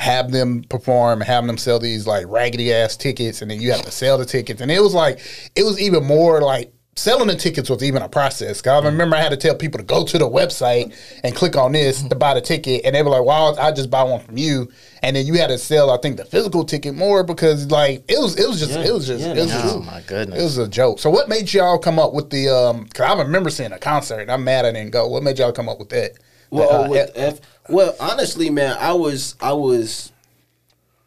[0.00, 3.82] Have them perform, have them sell these like raggedy ass tickets, and then you have
[3.82, 4.62] to sell the tickets.
[4.62, 5.20] And it was like,
[5.54, 8.62] it was even more like selling the tickets was even a process.
[8.62, 11.54] Cause I remember I had to tell people to go to the website and click
[11.54, 14.20] on this to buy the ticket, and they were like, "Well, I just buy one
[14.20, 14.70] from you."
[15.02, 18.18] And then you had to sell, I think, the physical ticket more because like it
[18.18, 19.60] was, it was just, Yeah, it was just, yeah, it was no.
[19.60, 20.40] just, Oh, my goodness.
[20.40, 20.98] it was a joke.
[20.98, 22.48] So what made y'all come up with the?
[22.48, 24.20] um Cause I remember seeing a concert.
[24.20, 25.06] and I'm mad I didn't go.
[25.08, 26.12] What made y'all come up with that?
[26.50, 30.12] Well, uh, with F, well, honestly, man, I was, I was,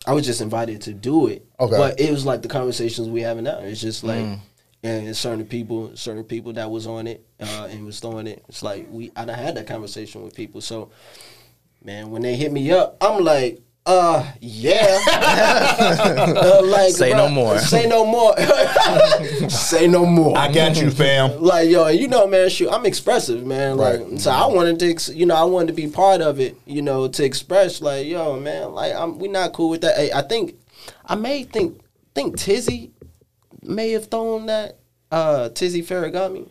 [0.06, 1.46] I was just invited to do it.
[1.60, 1.78] Okay.
[1.78, 3.60] But it was like the conversations we having now.
[3.60, 4.40] It's just like,
[4.84, 8.44] and certain people, certain people that was on it uh, and was throwing it.
[8.50, 10.60] It's like we, I done had that conversation with people.
[10.60, 10.92] So,
[11.84, 15.00] man, when they hit me up, I'm like, uh, yeah.
[16.24, 17.58] Uh, like, Say no more.
[17.60, 18.34] Say no more.
[19.50, 20.38] say no more.
[20.38, 21.42] I got you, fam.
[21.42, 23.78] Like yo, you know, man, shoot, I'm expressive, man.
[23.78, 24.20] Like, Right.
[24.20, 26.82] so I wanted to, ex- you know, I wanted to be part of it, you
[26.82, 29.96] know, to express, like, yo, man, like, I'm, we not cool with that.
[29.98, 30.56] Hey, I think,
[31.06, 31.80] I may think,
[32.16, 32.92] think Tizzy
[33.62, 34.78] may have thrown that,
[35.12, 36.48] uh, Tizzy Farragami.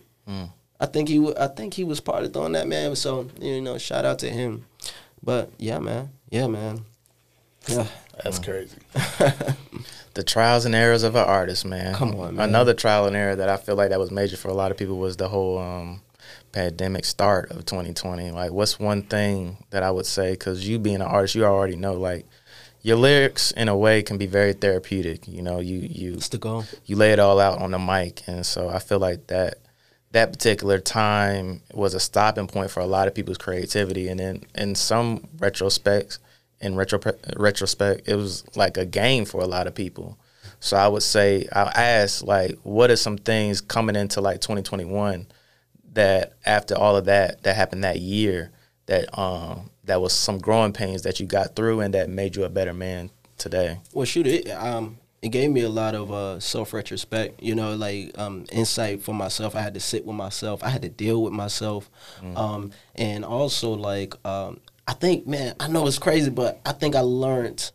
[0.80, 2.96] I think he, wa- I think he was part of throwing that, man.
[2.96, 4.64] So, you know, shout out to him.
[5.22, 6.84] But yeah, man, yeah, man,
[7.68, 7.86] yeah.
[8.22, 8.76] That's crazy.
[10.14, 11.94] the trials and errors of an artist, man.
[11.94, 12.48] Come on, man.
[12.48, 14.76] Another trial and error that I feel like that was major for a lot of
[14.76, 16.02] people was the whole um,
[16.52, 18.30] pandemic start of 2020.
[18.30, 20.32] Like, what's one thing that I would say?
[20.32, 22.26] Because you being an artist, you already know, like,
[22.82, 25.26] your lyrics in a way can be very therapeutic.
[25.28, 26.64] You know, you you It's the goal.
[26.84, 29.58] you lay it all out on the mic, and so I feel like that
[30.10, 34.42] that particular time was a stopping point for a lot of people's creativity, and then
[34.56, 36.18] in some retrospects,
[36.62, 37.00] in retro
[37.36, 40.18] retrospect, it was like a game for a lot of people.
[40.60, 45.26] So I would say I ask like, what are some things coming into like 2021
[45.94, 48.50] that after all of that that happened that year
[48.86, 52.44] that um that was some growing pains that you got through and that made you
[52.44, 53.78] a better man today?
[53.92, 57.42] Well, shoot, it um, it gave me a lot of uh, self retrospect.
[57.42, 59.54] You know, like um, insight for myself.
[59.56, 60.62] I had to sit with myself.
[60.62, 61.90] I had to deal with myself,
[62.22, 62.36] Mm.
[62.38, 66.96] um, and also like um, I think, man, I know it's crazy, but I think
[66.96, 67.70] I learned.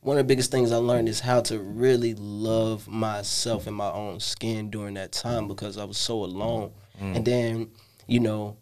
[0.00, 3.90] One of the biggest things I learned is how to really love myself in my
[3.90, 6.70] own skin during that time because I was so alone.
[7.00, 7.16] Mm.
[7.16, 7.70] And then,
[8.06, 8.56] you know,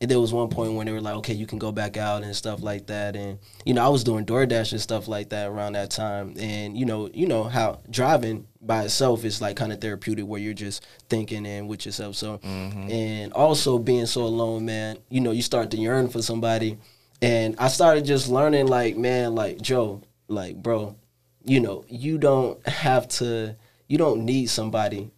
[0.00, 2.22] and there was one point when they were like, okay, you can go back out
[2.22, 3.16] and stuff like that.
[3.16, 6.34] And you know, I was doing DoorDash and stuff like that around that time.
[6.38, 10.40] And you know, you know how driving by itself is like kind of therapeutic, where
[10.40, 12.16] you're just thinking and with yourself.
[12.16, 16.76] So, and also being so alone, man, you know, you start to yearn for somebody.
[17.22, 20.96] And I started just learning, like, man, like Jo, like, bro,
[21.44, 23.56] you know, you don't have to,
[23.88, 25.10] you don't need somebody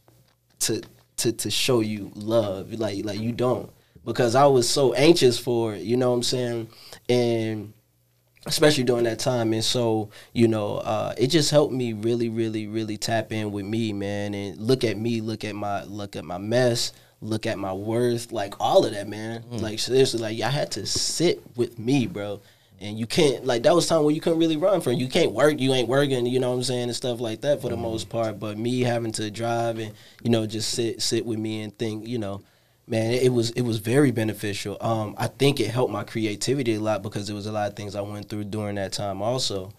[0.60, 0.82] to
[1.18, 2.72] to to show you love.
[2.72, 3.70] Like like you don't.
[4.04, 6.68] Because I was so anxious for it you know what I'm saying?
[7.08, 7.72] And
[8.46, 9.52] especially during that time.
[9.52, 13.64] And so you know uh, it just helped me really really really tap in with
[13.64, 14.34] me man.
[14.34, 16.92] And look at me look at my look at my mess
[17.26, 19.44] look at my worth like all of that man.
[19.50, 22.40] Like seriously like I had to sit with me bro.
[22.78, 24.94] And you can't like that was time where you couldn't really run from.
[24.94, 27.62] You can't work you ain't working you know what i'm saying and stuff like that
[27.62, 28.38] for the most part.
[28.38, 32.06] But me having to drive and you know just sit sit with me and think
[32.06, 32.42] you know
[32.86, 34.76] man it, it was it was very beneficial.
[34.82, 37.76] Um i think it helped my creativity a lot because there was a lot of
[37.76, 39.72] things i went through during that time also.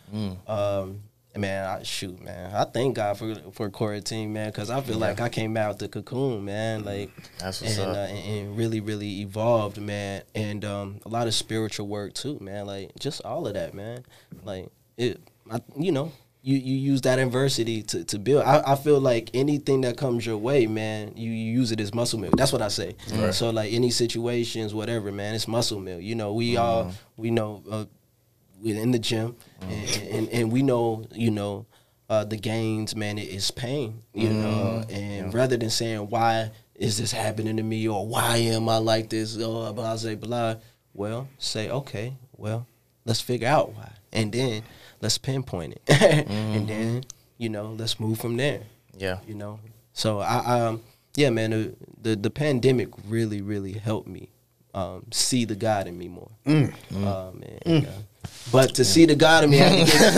[0.48, 1.02] Um
[1.39, 2.53] man I, shoot man.
[2.53, 5.88] I thank god for for quarantine man because i feel like i came out the
[5.88, 7.09] cocoon man like
[7.39, 7.95] That's what's and, up.
[7.95, 10.23] uh, and, and really really evolved man.
[10.35, 14.03] And um, a lot of spiritual work too man like just all of that man.
[14.43, 15.19] Like it
[15.51, 16.11] I, you know
[16.43, 18.43] you, you use that adversity to, to build.
[18.43, 21.93] I, I feel like anything that comes your way man you, you use it as
[21.93, 22.95] muscle milk that's what i say.
[23.31, 27.63] So like any situations whatever man it's muscle milk you know we all we know
[27.69, 27.85] uh,
[28.62, 31.66] we're in the gym and, and, and we know you know
[32.10, 36.97] uh, the gains man it is pain you know and rather than saying why is
[36.97, 37.88] this happening to me?
[37.88, 39.36] or why am i like this?
[39.38, 40.55] or blah blah blah
[40.93, 42.66] well say okay well
[43.05, 44.64] let's figure out why and then
[45.01, 46.28] let's pinpoint it.
[46.30, 47.03] And then
[47.38, 48.62] you know let's move from there
[48.97, 49.20] Yeah.
[49.28, 49.60] you know.
[49.93, 50.82] So i um
[51.16, 54.30] yeah man the the, the pandemic really really helped me
[54.74, 56.30] um, see the god in me more.
[56.45, 56.74] Mm.
[56.93, 57.89] Oh, man, yeah.
[58.51, 60.17] But to see the God in me, I had, to get,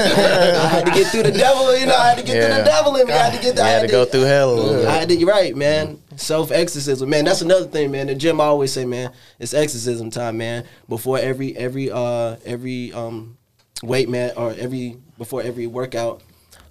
[0.56, 1.78] I had to get through the devil.
[1.78, 3.14] You know, I had to get through the devil in me.
[3.14, 3.60] I had to get.
[3.60, 4.88] I had to go through hell.
[4.88, 5.16] I had to.
[5.16, 6.02] You're right, man.
[6.16, 7.26] Self exorcism, man.
[7.26, 8.08] That's another thing, man.
[8.08, 10.66] The gym I always say, man, it's exorcism time, man.
[10.88, 13.38] Before every every uh every um
[13.82, 16.22] weight, man, or every before every workout,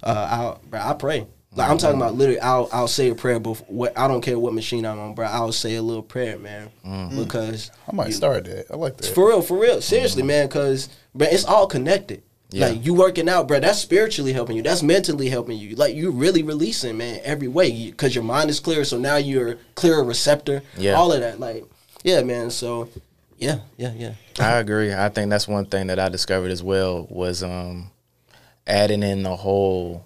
[0.03, 1.27] uh, I I pray.
[1.55, 3.65] Like I'm talking about literally, I'll I'll say a prayer before.
[3.67, 5.25] What I don't care what machine I'm on, bro.
[5.25, 6.69] I'll say a little prayer, man,
[7.15, 8.67] because I might you- start that.
[8.71, 9.07] I like that.
[9.07, 9.81] for real, for real.
[9.81, 10.89] Seriously, man, because
[11.19, 12.21] it's all connected.
[12.51, 12.67] Yeah.
[12.69, 13.59] Like you working out, bro.
[13.59, 14.63] That's spiritually helping you.
[14.63, 15.75] That's mentally helping you.
[15.75, 18.83] Like you really releasing, man, every way because your mind is clear.
[18.83, 20.63] So now you're a clearer receptor.
[20.77, 20.93] Yeah.
[20.93, 21.63] All of that, like,
[22.03, 22.49] yeah, man.
[22.49, 22.89] So,
[23.37, 24.13] yeah, yeah, yeah.
[24.39, 24.93] I agree.
[24.93, 27.91] I think that's one thing that I discovered as well was um,
[28.65, 30.05] adding in the whole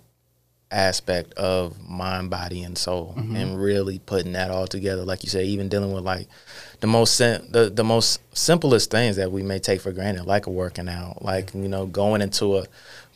[0.74, 5.06] aspect of mind, body, and soul, and really putting that all together.
[5.06, 6.28] Like you said, even dealing with like
[6.80, 10.48] the most sim- the the most simplest things that we may take for granted, like
[10.48, 12.66] a working out, like you know going into a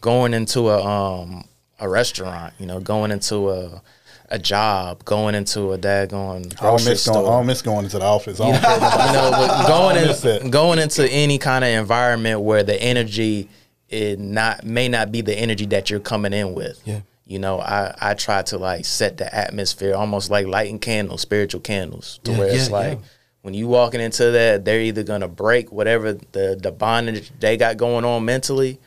[0.02, 1.46] going into a um
[1.80, 3.82] a restaurant, you know, going into a
[4.30, 7.26] a job, going into a daggone I don't grocery miss going.
[7.26, 8.42] I don't miss going into the office.
[8.42, 12.82] I don't you know, going miss in, going into any kind of environment where the
[12.82, 13.50] energy
[13.90, 16.82] it not may not be the energy that you're coming in with.
[16.86, 17.02] Yeah.
[17.28, 21.62] You know, I I try to like set the atmosphere almost like lighting candles, spiritual
[21.62, 23.06] candles, to Yeah, where it's yeah, like yeah.
[23.42, 27.76] when you walking into that, they're either gonna break whatever the the bondage they got
[27.78, 28.80] going on mentally,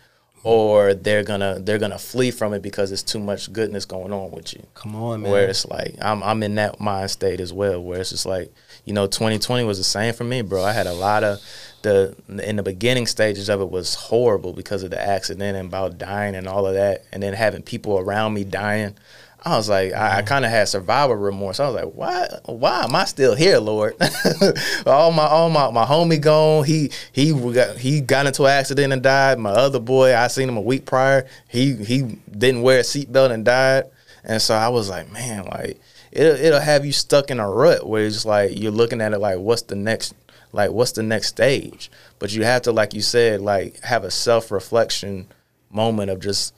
[0.43, 4.30] or they're gonna they're gonna flee from it because it's too much goodness going on
[4.30, 5.30] with you Come on, man.
[5.30, 8.51] where it's like I'm I'm in that mind state as well, where it's just like
[8.86, 10.64] you know 2020 was the same for me, bro.
[10.64, 11.41] I had a lot of
[11.83, 15.99] the in the beginning stages of it was horrible because of the accident and about
[15.99, 18.95] dying and all of that, and then having people around me dying.
[19.43, 20.26] I was like, I, I mm-hmm.
[20.26, 21.61] kind of had survivor remorse.
[21.61, 23.97] I was like, why, why am I still here, Lord?
[24.87, 26.64] all my, all my, my homie gone.
[26.64, 29.39] He, he got, he got into an accident and died.
[29.39, 31.26] My other boy, I seen him a week prior.
[31.49, 33.85] He, he didn't wear a seatbelt and died.
[34.24, 35.81] And so I was like, man, like
[36.12, 39.18] it'll, it'll have you stuck in a rut where it's like you're looking at it
[39.18, 40.14] like, what's the next,
[40.53, 41.91] like what's the next stage?
[42.19, 45.27] But you have to, like you said, like have a self reflection
[45.71, 46.55] moment of just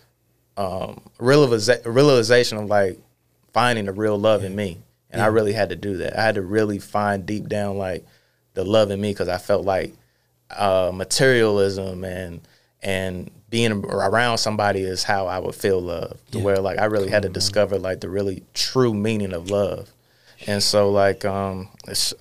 [0.57, 2.99] um, realiza- realization of like
[3.53, 4.79] finding the real love in me,
[5.11, 6.19] and I really had to do that.
[6.19, 8.05] I had to really find deep down like
[8.55, 9.95] the love in me because I felt like
[10.51, 12.41] uh, materialism and
[12.83, 16.19] and being around somebody is how I would feel love.
[16.33, 19.91] To where like I really had to discover like the really true meaning of love.
[20.47, 21.69] And so like um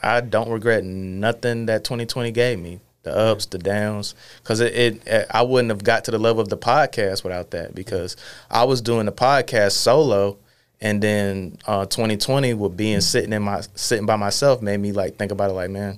[0.01, 2.79] I don't regret nothing that 2020 gave me.
[3.03, 4.13] The ups, the downs,
[4.43, 7.73] because it, it, I wouldn't have got to the level of the podcast without that.
[7.73, 8.15] Because
[8.47, 10.37] I was doing the podcast solo,
[10.81, 15.15] and then uh, 2020 with being sitting in my sitting by myself made me like
[15.15, 15.53] think about it.
[15.53, 15.97] Like, man,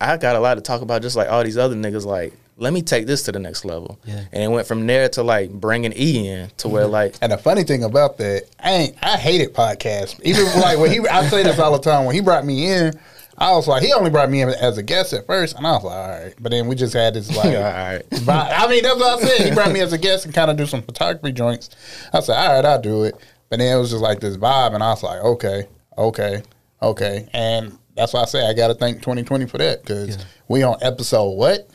[0.00, 2.06] I got a lot to talk about, just like all these other niggas.
[2.06, 3.98] Like, let me take this to the next level.
[4.04, 4.24] Yeah.
[4.32, 6.92] And it went from there to like bringing E in to where mm-hmm.
[6.92, 10.20] like And the funny thing about that, I ain't, I hated podcasts.
[10.22, 12.04] Even like when he, I say this all the time.
[12.04, 12.98] When he brought me in,
[13.36, 15.72] I was like, he only brought me in as a guest at first, and I
[15.72, 16.34] was like, all right.
[16.38, 18.08] But then we just had this like, all right.
[18.10, 18.52] vibe.
[18.52, 19.48] I mean, that's what I said.
[19.48, 21.70] He brought me as a guest and kind of do some photography joints.
[22.12, 23.16] I said, all right, I'll do it.
[23.50, 25.66] But then it was just like this vibe, and I was like, okay,
[25.98, 26.42] okay,
[26.80, 27.28] okay.
[27.32, 30.76] And that's why I say I got to thank 2020 for that because we on
[30.82, 31.68] episode what?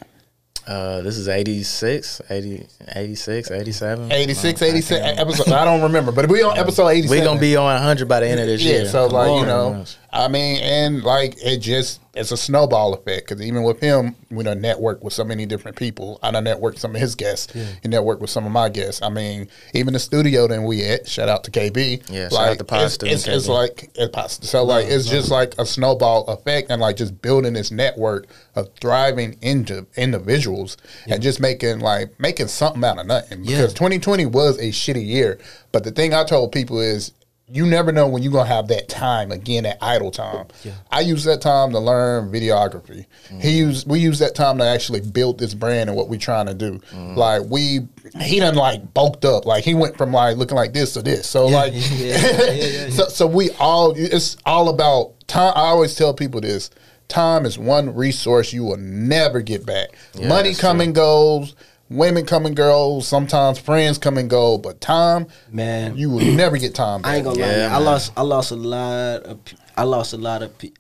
[0.70, 4.12] Uh, this is 86, 80, 86, 87.
[4.12, 5.52] 86, 86 episode.
[5.52, 7.10] I don't remember, but we on episode 87.
[7.18, 8.86] We're gonna be on 100 by the end of this Yeah, year.
[8.86, 9.98] so like you know, knows.
[10.12, 14.44] I mean, and like it just it's a snowball effect because even with him, we
[14.44, 16.20] done network with so many different people.
[16.24, 17.54] I done network some of his guests.
[17.54, 19.02] He networked with some of my guests.
[19.04, 21.08] I mean, even the studio that we at.
[21.08, 22.10] Shout out to KB.
[22.10, 24.48] Yeah, shout out to Pasta It's, it's, it's like it's pasta.
[24.48, 28.70] So like it's just like a snowball effect and like just building this network of
[28.82, 33.44] thriving into individuals and just making like making something out of nothing.
[33.44, 33.58] Yeah.
[33.58, 35.40] Because 2020 was a shitty year,
[35.72, 37.12] but the thing I told people is
[37.52, 40.48] you never know when you're gonna have that time again, that idle time.
[40.64, 40.74] Yeah.
[40.92, 43.06] I use that time to learn videography.
[43.28, 43.48] He mm-hmm.
[43.48, 46.54] used we use that time to actually build this brand and what we're trying to
[46.54, 46.80] do.
[46.92, 47.16] Mm-hmm.
[47.16, 47.88] Like we
[48.22, 49.46] he done like bulked up.
[49.46, 51.28] Like he went from like looking like this to this.
[51.28, 55.54] So like yeah, yeah, yeah, so so we all it's all about time.
[55.56, 56.70] I always tell people this.
[57.08, 59.90] Time is one resource you will never get back.
[60.22, 60.86] Money come true.
[60.86, 61.56] and goes,
[61.90, 65.98] women come and go, sometimes friends come and go, but time, Man.
[65.98, 67.12] you will never get time back.
[67.12, 67.72] I ain't gonna lie, Yeah, man.
[67.72, 69.40] I lost I lost a lot of
[69.76, 70.72] I lost a lot of pe-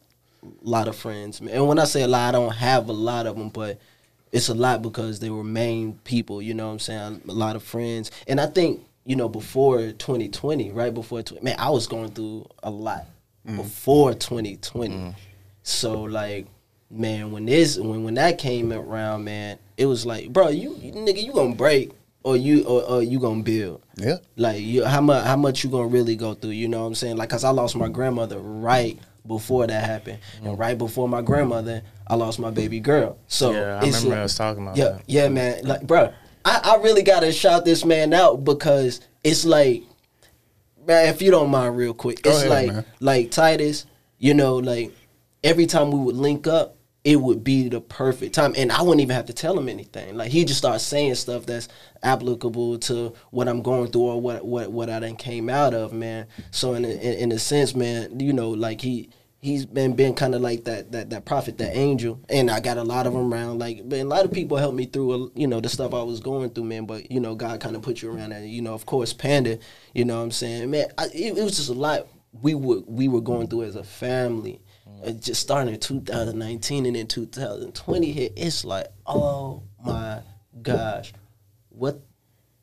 [0.61, 1.39] lot of friends.
[1.41, 3.79] And when I say a lot, I don't have a lot of them, but
[4.31, 6.41] it's a lot because they were main people.
[6.41, 7.21] You know what I'm saying?
[7.27, 11.55] A lot of friends, and I think you know before 2020, right before 20, man,
[11.57, 13.05] I was going through a lot
[13.47, 13.57] mm.
[13.57, 14.95] before 2020.
[14.95, 15.15] Mm.
[15.63, 16.45] So like,
[16.91, 20.91] man, when this when when that came around, man, it was like, bro, you, you
[20.91, 21.91] nigga, you gonna break
[22.23, 23.81] or you or, or you gonna build.
[23.95, 24.17] Yeah.
[24.35, 26.51] Like you, how much how much you gonna really go through?
[26.51, 27.15] You know what I'm saying?
[27.15, 30.59] Like, cause I lost my grandmother right before that happened, and mm.
[30.59, 33.17] right before my grandmother, I lost my baby girl.
[33.27, 35.03] So Yeah, I remember like- us talking about yeah, that.
[35.07, 35.63] yeah, man.
[35.63, 36.13] Like, bro,
[36.43, 39.83] I, I really gotta shout this man out because it's like,
[40.85, 42.85] man, if you don't mind, real quick, it's ahead, like man.
[42.99, 43.85] like Titus.
[44.17, 44.91] You know, like
[45.41, 49.01] every time we would link up, it would be the perfect time, and I wouldn't
[49.01, 50.17] even have to tell him anything.
[50.17, 51.69] Like he just starts saying stuff that's
[52.03, 55.93] applicable to what I'm going through or what what what I then came out of,
[55.93, 56.27] man.
[56.51, 59.09] So in a, in, a sense, man, you know, like he.
[59.41, 62.75] He's been been kind of like that that that prophet, that angel, and I got
[62.75, 63.57] a lot of them around.
[63.57, 66.19] Like, but a lot of people helped me through, you know, the stuff I was
[66.19, 66.85] going through, man.
[66.85, 69.57] But you know, God kind of put you around, and you know, of course, Panda.
[69.93, 72.07] You know, what I'm saying, man, I, it, it was just a lot
[72.41, 74.61] we were we were going through as a family.
[75.05, 80.19] Uh, just starting in 2019 and then 2020 hit, it's like, oh my
[80.61, 81.13] gosh,
[81.69, 82.01] what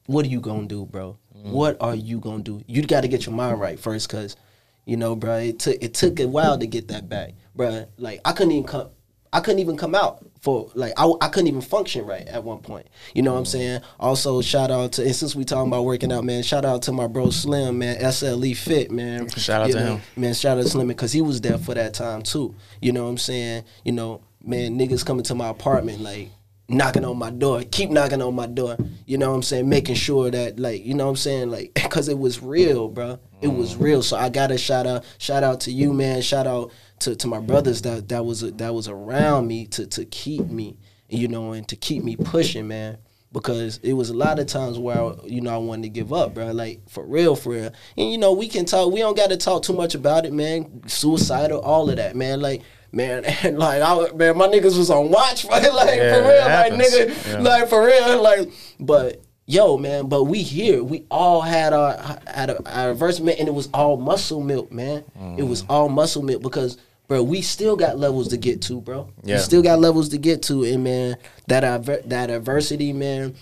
[0.07, 1.19] what are you gonna do, bro?
[1.33, 2.63] What are you gonna do?
[2.67, 4.37] You got to get your mind right first, cause
[4.85, 7.87] you know, bro, it took it took a while to get that back, bro.
[7.97, 8.89] Like I couldn't even come,
[9.33, 12.61] I couldn't even come out for like I, I couldn't even function right at one
[12.61, 12.87] point.
[13.15, 13.81] You know what I'm saying?
[13.99, 16.93] Also, shout out to and since we talking about working out, man, shout out to
[16.93, 19.29] my bro Slim, man, SLE Fit, man.
[19.31, 20.03] Shout out You to know, him.
[20.15, 20.35] man.
[20.35, 22.55] Shout out to Slim because he was there for that time too.
[22.81, 23.65] You know what I'm saying?
[23.85, 26.31] You know, man, niggas coming to my apartment like
[26.69, 28.77] knocking on my door, keep knocking on my door.
[29.05, 29.69] You know what I'm saying?
[29.69, 31.51] Making sure that like, you know what I'm saying?
[31.51, 33.19] Like, cause it was real, bro.
[33.43, 33.81] It was mm.
[33.83, 34.03] real.
[34.05, 36.23] So I gotta shout out, shout out to you, man.
[36.23, 36.71] Shout out
[37.07, 40.77] to, to my brothers that that was that was around me to to keep me,
[41.09, 42.99] you know, and to keep me pushing, man.
[43.33, 46.35] Because it was a lot of times where you know I wanted to give up,
[46.35, 46.53] bro.
[46.53, 47.71] Like for real, for real.
[47.97, 48.93] And you know we can talk.
[48.93, 50.83] We don't got to talk too much about it, man.
[50.87, 52.41] Suicidal, all of that, man.
[52.41, 56.29] Like man, and like I, man, my niggas was on watch, like, like Yeah, for
[56.29, 57.41] real, like nigga, Yeah.
[57.41, 58.49] like for real, like.
[58.81, 60.83] But yo, man, but we here.
[60.83, 61.97] We all had our
[62.27, 65.05] had a, our adversity, and it was all muscle milk, man.
[65.37, 65.67] It was Mm.
[65.71, 66.79] all muscle milk because.
[67.09, 69.09] Bro, we still got levels to get to, bro.
[69.23, 69.37] Yeah.
[69.37, 73.35] We still got levels to get to, and man, that adver- that adversity, man,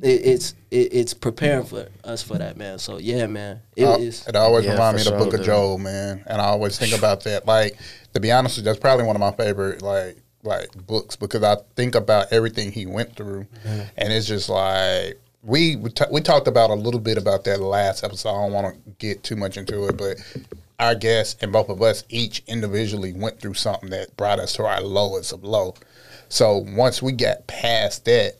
[0.00, 2.78] it, it's it, it's preparing for us for that, man.
[2.78, 4.26] So yeah, man, it Uh, is.
[4.28, 5.46] it always Yeah, reminds me for of the sure, Book of dude.
[5.46, 7.44] Job, man, and I always think about that.
[7.46, 7.76] Like
[8.14, 11.56] to be honest, you, that's probably one of my favorite like like books because I
[11.74, 16.46] think about everything he went through, and it's just like we we, ta- we talked
[16.46, 18.28] about a little bit about that last episode.
[18.30, 20.16] I don't want to get too much into it, but
[20.78, 24.64] our guests and both of us each individually went through something that brought us to
[24.64, 25.74] our lowest of low.
[26.28, 28.34] So once we got past that,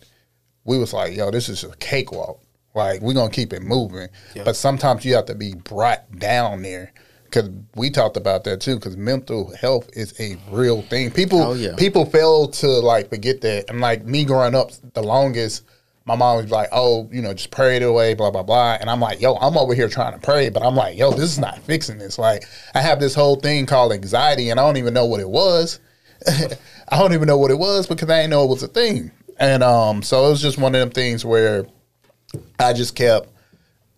[0.64, 2.40] we was like, yo, this is a cakewalk.
[2.74, 4.08] Like we're gonna keep it moving.
[4.44, 6.92] But sometimes you have to be brought down there.
[7.30, 8.78] Cause we talked about that too.
[8.78, 11.10] Cause mental health is a real thing.
[11.10, 11.74] People, Oh, yeah.
[11.76, 13.68] people fail to like forget that.
[13.68, 15.64] And like me growing up, the longest,
[16.08, 18.88] my mom was like, "Oh, you know, just pray it away, blah blah blah." And
[18.88, 21.38] I'm like, "Yo, I'm over here trying to pray, but I'm like, yo, this is
[21.38, 22.18] not fixing this.
[22.18, 22.44] Like,
[22.74, 25.80] I have this whole thing called anxiety, and I don't even know what it was.
[26.26, 29.12] I don't even know what it was because I didn't know it was a thing.
[29.38, 31.66] And um, so it was just one of them things where
[32.58, 33.28] I just kept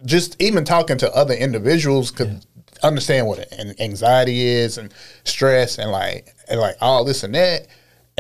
[0.04, 2.44] just even talking to other individuals could
[2.82, 4.92] understand what an anxiety is and
[5.24, 7.66] stress and like and like all this and that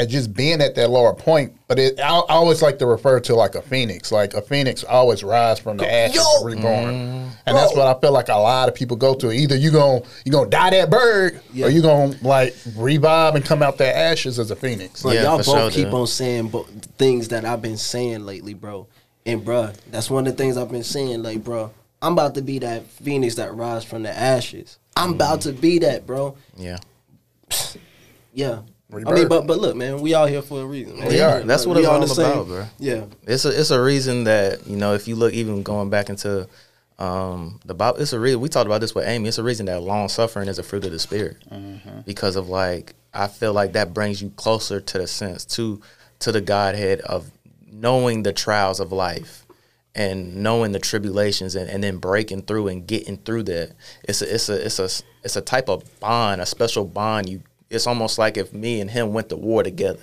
[0.00, 1.52] and just being at that lower point.
[1.68, 4.10] But it, I, I always like to refer to like a phoenix.
[4.10, 6.22] Like a phoenix always rise from the ashes Yo!
[6.38, 7.28] and reborn, mm-hmm.
[7.46, 9.30] and that's what I feel like a lot of people go to.
[9.30, 11.66] Either you gonna you gonna die that bird, Yeah.
[11.66, 15.02] or you gonna like revive and come out that ashes as a phoenix.
[15.02, 15.94] Bro, Yeah, y'all both sure, keep dude.
[15.94, 18.86] on saying bo- things that I've been saying lately, bro.
[19.26, 21.22] And bro, that's one of the things I've been saying.
[21.22, 21.70] Like, bro,
[22.00, 24.78] I'm about to be that phoenix that rise from the ashes.
[24.96, 25.42] I'm about mm.
[25.42, 26.36] to be that, bro.
[26.56, 26.78] Yeah.
[28.32, 28.60] Yeah.
[28.92, 30.98] I mean, but but look, man, we all here for a reason.
[30.98, 31.08] Man.
[31.08, 31.40] We are.
[31.42, 32.64] That's what We it's on all the same- about, bro.
[32.78, 33.04] Yeah.
[33.26, 36.48] It's a it's a reason that you know if you look even going back into
[36.98, 39.28] um, the Bible, it's a reason we talked about this with Amy.
[39.28, 41.36] It's a reason that long suffering is a fruit of the spirit
[42.04, 45.80] because of like I feel like that brings you closer to the sense to
[46.20, 47.30] to the Godhead of
[47.72, 49.46] knowing the trials of life
[49.94, 53.72] and knowing the tribulations and, and then breaking through and getting through that.
[54.04, 54.88] It's a it's a it's a
[55.24, 57.28] it's a type of bond, a special bond.
[57.28, 60.02] You it's almost like if me and him went to war together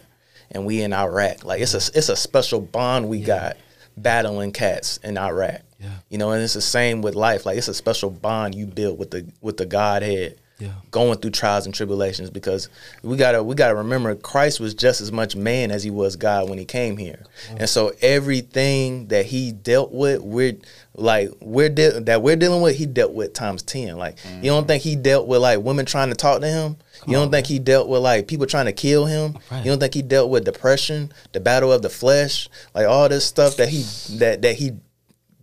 [0.51, 1.43] and we in Iraq.
[1.43, 3.57] Like it's a it's a special bond we got
[3.97, 5.61] battling cats in Iraq.
[5.79, 5.89] Yeah.
[6.09, 7.45] You know, and it's the same with life.
[7.45, 10.39] Like it's a special bond you build with the with the Godhead.
[10.59, 10.71] Yeah.
[10.89, 12.69] Going through trials and tribulations because
[13.03, 16.49] we gotta we gotta remember Christ was just as much man as he was God
[16.49, 17.23] when he came here,
[17.57, 20.57] and so everything that he dealt with, we're
[20.95, 23.97] like we're de- that we're dealing with, he dealt with times ten.
[23.97, 26.77] Like you don't think he dealt with like women trying to talk to him?
[27.05, 29.37] you don't think he dealt with like people trying to kill him?
[29.51, 29.63] Right.
[29.63, 33.25] You don't think he dealt with depression, the battle of the flesh, like all this
[33.25, 33.83] stuff that he
[34.17, 34.71] that that he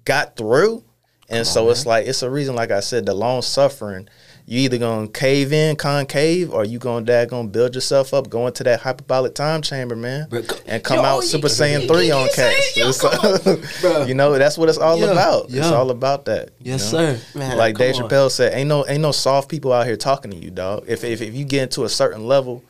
[0.05, 0.83] got through.
[1.31, 4.09] And so it's like it's a reason, like I said, the long suffering.
[4.47, 8.47] You either gonna cave in, concave, or you gonna dad gonna build yourself up, go
[8.47, 10.29] into that hyperbolic time chamber, man,
[10.67, 12.77] and come Yo, out Super you- Saiyan you- three you on cats.
[12.77, 15.47] yo, you know that's what it's all Yeah, about.
[15.49, 16.51] It's all about that.
[16.61, 17.15] you Yes, know?
[17.17, 17.21] sir.
[17.39, 18.03] Man, like Dave on.
[18.09, 20.85] Chappelle said, ain't no ain't no soft people out here talking to you, dog.
[20.89, 22.63] If if, if you get into a certain level,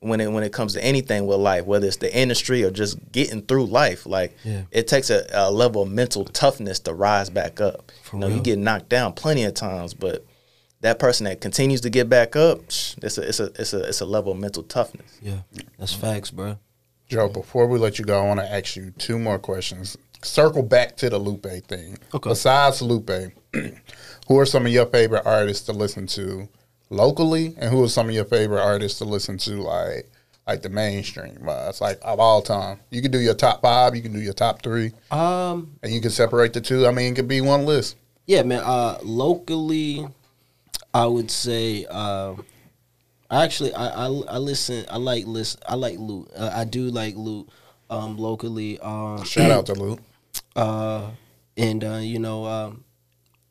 [0.00, 2.98] when it when it comes to anything with life, whether it's the industry or just
[3.12, 4.62] getting through life, like Yeah.
[4.72, 7.92] it takes a, a level of mental toughness to rise back up.
[8.02, 10.24] For you know, you get knocked down plenty of times, but
[10.82, 14.00] that person that continues to get back up, it's a it's a it's a it's
[14.00, 15.18] a level of mental toughness.
[15.20, 15.38] Yeah.
[15.78, 16.58] That's facts, bro.
[17.08, 19.96] Jo, before we let you go, I want to ask you two more questions.
[20.22, 21.98] Circle back to the Lupe thing.
[22.14, 22.30] Okay.
[22.30, 23.10] Besides Lupe,
[24.28, 26.48] who are some of your favorite artists to listen to
[26.88, 30.08] locally, and who are some of your favorite artists to listen to like
[30.46, 32.78] like the mainstream wise, like of all time?
[32.90, 36.00] You can do your top five, you can do your top three, Um, and you
[36.00, 36.86] can separate the two.
[36.86, 37.96] I mean, it could be one list.
[38.26, 38.60] Yeah, man.
[38.64, 40.06] Uh, locally,
[40.92, 41.86] I would say.
[41.88, 42.34] Uh,
[43.30, 44.84] actually, I, I, I listen.
[44.90, 45.60] I like listen.
[45.68, 46.28] I like loot.
[46.36, 47.48] Uh, I do like loot.
[47.88, 48.78] Um, locally.
[48.80, 50.00] Um, Shout out to Luke.
[50.56, 51.10] uh,
[51.56, 52.84] and uh, you know, um,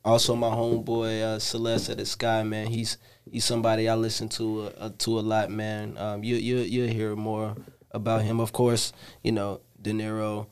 [0.05, 2.67] also my homeboy uh, Celeste at the Sky, man.
[2.67, 2.97] He's
[3.29, 5.97] he's somebody I listen to uh, to a lot, man.
[5.97, 7.55] Um, you you you'll hear more
[7.91, 8.93] about him, of course.
[9.23, 10.47] You know, De Niro.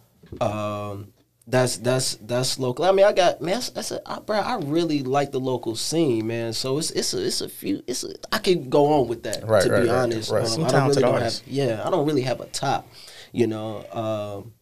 [1.49, 2.83] That's that's that's local.
[2.83, 3.53] I mean, I got man.
[3.53, 4.37] That's, that's a, I, bro.
[4.37, 6.51] I really like the local scene, man.
[6.51, 7.81] So it's it's a it's a few.
[7.87, 9.47] It's a, I could go on with that.
[9.47, 10.41] Right, to right, be right, honest, right.
[10.41, 11.41] Um, Some I don't really don't have.
[11.47, 12.85] Yeah, I don't really have a top.
[13.31, 13.85] You know.
[13.93, 14.53] Um,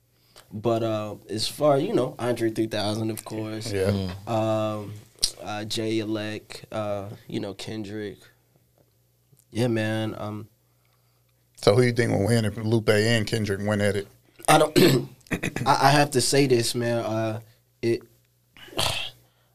[0.54, 3.72] but uh, as far you know, Andre three thousand, of course.
[3.72, 4.12] Yeah.
[4.28, 4.94] Um,
[5.44, 8.18] uh, Jay Elect, uh, you know Kendrick.
[9.50, 10.16] Yeah, man.
[10.18, 10.50] Um,
[11.58, 14.08] So who you think will win if Lupe and Kendrick win at it?
[14.48, 14.78] I don't.
[15.66, 17.00] I, I have to say this, man.
[17.00, 17.40] Uh,
[17.82, 18.02] it.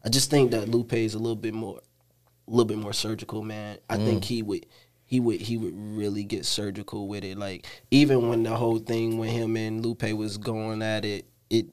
[0.02, 3.42] I just think that Lupe is a little bit more, a little bit more surgical,
[3.42, 3.78] man.
[3.88, 4.64] I think he would,
[5.04, 7.36] he would, he would really get surgical with it.
[7.36, 11.66] Like even when the whole thing with him and Lupe was going at it, it.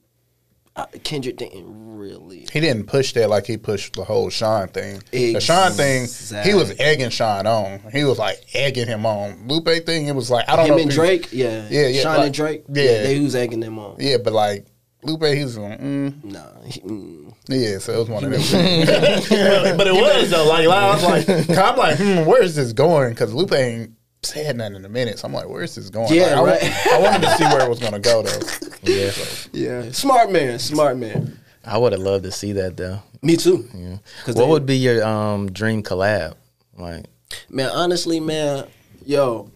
[0.78, 2.46] Uh, Kendrick didn't really.
[2.52, 5.02] He didn't push that like he pushed the whole Sean thing.
[5.10, 6.06] The Sean thing,
[6.44, 7.80] he was egging Sean on.
[7.92, 9.48] He was like egging him on.
[9.48, 10.82] Lupe thing, it was like I don't Him know.
[10.82, 12.82] and if he- Drake, yeah, Yeah, yeah, Sean like- and Drake, yeah.
[12.84, 13.96] yeah, they was egging them on.
[13.98, 14.66] Yeah, but like
[15.02, 17.32] Lupe, he was like, mm, Nah, he- mm.
[17.48, 17.78] yeah.
[17.78, 18.40] So it was one of them.
[18.40, 18.88] things.
[19.28, 20.46] but, but it was though.
[20.48, 23.10] Like I was like, 'cause I'm like, hmm, where is this going?
[23.10, 25.18] Because Lupe ain't said nothing in a minute.
[25.18, 26.12] So I'm like, where is this going?
[26.12, 26.86] Yeah, Like, I, right.
[26.86, 28.40] wa- I wanted to see where it was going to go though.
[28.84, 29.10] Yeah,
[29.52, 31.36] yeah, smart man, smart man.
[31.64, 33.02] I would have loved to see that though.
[33.22, 33.68] Me too.
[33.74, 33.98] Yeah.
[34.24, 36.34] 'Cause What they- would be your um dream collab?
[36.76, 37.06] Like
[37.50, 38.66] Man, honestly, man,
[39.04, 39.50] yo,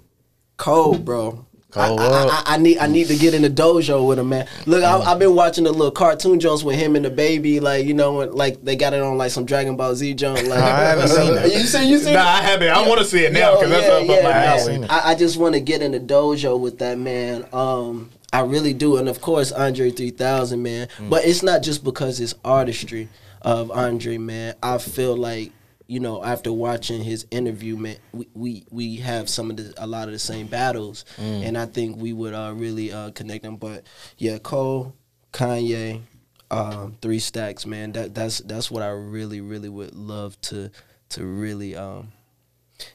[0.56, 1.46] Cole, bro.
[1.72, 4.28] Cole I, I, I, I need I need to get in the dojo with him,
[4.28, 4.46] man.
[4.66, 7.86] Look, I, I've been watching the little cartoon Jones with him and the baby, like
[7.86, 10.46] you know, like they got it on like some Dragon Ball Z junk.
[10.46, 11.50] Like I haven't seen that.
[11.52, 12.12] You see, you see?
[12.12, 12.68] Nah, I haven't.
[12.68, 14.48] I want to see it now because that's yeah, up yeah, up my man.
[14.48, 14.60] alley.
[14.60, 14.90] seen it.
[14.90, 17.46] I, I just want to get in the dojo with that man.
[17.52, 20.88] Um, I really do, and of course Andre three thousand, man.
[20.98, 21.08] Mm.
[21.08, 23.08] But it's not just because it's artistry
[23.40, 24.54] of Andre, man.
[24.62, 25.52] I feel like
[25.92, 29.86] you know after watching his interview, man, we we, we have some of the a
[29.86, 31.46] lot of the same battles, Mm.
[31.46, 33.56] and I think we would uh, really uh, connect them.
[33.56, 33.84] But
[34.18, 34.94] yeah, Cole,
[35.32, 36.00] Kanye.
[36.50, 37.92] Um, three stacks, man.
[37.92, 40.70] That that's that's what I really, really would love to
[41.10, 42.12] to really um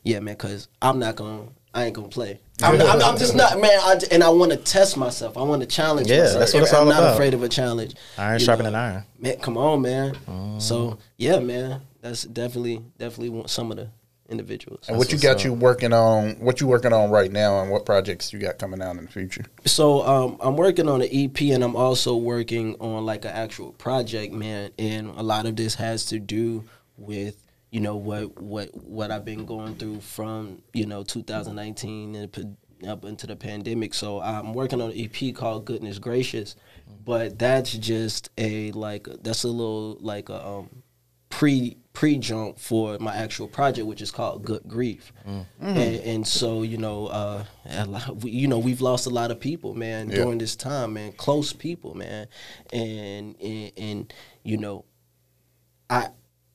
[0.04, 2.40] yeah, man, because I'm not going to I ain't gonna play.
[2.64, 3.80] I'm, I'm, I'm just not, man.
[3.84, 5.38] I, and I want to test myself.
[5.38, 6.08] I want to challenge.
[6.10, 6.40] Yeah, myself.
[6.40, 7.14] that's what it's I'm all not about.
[7.14, 7.94] afraid of a challenge.
[8.18, 9.04] iron sharpening iron.
[9.20, 10.16] Man, come on, man.
[10.28, 10.62] Mm.
[10.62, 11.82] So yeah, man.
[12.02, 13.90] That's definitely definitely some of the
[14.30, 14.88] individuals.
[14.88, 15.44] And what you got up.
[15.44, 16.32] you working on?
[16.40, 19.12] What you working on right now, and what projects you got coming out in the
[19.12, 19.46] future?
[19.66, 23.72] So um, I'm working on an EP, and I'm also working on like an actual
[23.74, 24.72] project, man.
[24.78, 26.66] And a lot of this has to do
[26.98, 32.58] with you know what what what I've been going through from you know 2019 and
[32.88, 33.94] up into the pandemic.
[33.94, 36.56] So I'm working on an EP called Goodness Gracious,
[37.04, 40.70] but that's just a like that's a little like a um,
[41.38, 45.14] pre pre jump for my actual project, which is called Good Grief,
[45.62, 47.46] and, and so you know, uh,
[47.88, 50.18] lot, we, you know, we've lost a lot of people, man, Yeah.
[50.24, 52.28] during this time, man, close people, man,
[52.74, 54.14] and and, and
[54.44, 54.86] you know,
[55.90, 56.10] I.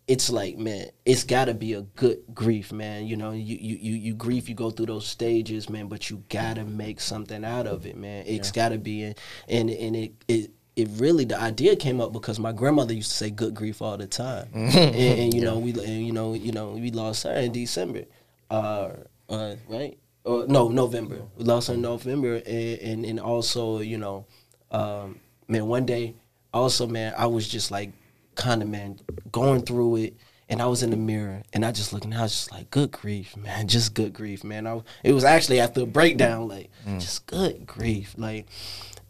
[0.08, 3.06] It's like man, it's got to be a good grief, man.
[3.06, 5.86] You know, you, you you you grief, you go through those stages, man.
[5.86, 8.24] But you gotta make something out of it, man.
[8.26, 9.14] It's gotta be, and
[9.48, 13.16] and and it it it really the idea came up because my grandmother used to
[13.16, 16.52] say good grief all the time, and, and you know we and, you know you
[16.52, 18.04] know we lost her in December,
[18.50, 18.90] uh,
[19.28, 23.98] uh right or no November we lost her in November and and, and also you
[23.98, 24.24] know,
[24.70, 25.18] um,
[25.48, 26.14] man one day
[26.54, 27.92] also man I was just like
[28.34, 28.98] kind of man
[29.30, 30.16] going through it.
[30.48, 32.70] And I was in the mirror, and I just looked, and I was just like,
[32.70, 33.68] "Good grief, man!
[33.68, 36.68] Just good grief, man!" I, it was actually after a breakdown, like,
[36.98, 38.46] just good grief, like,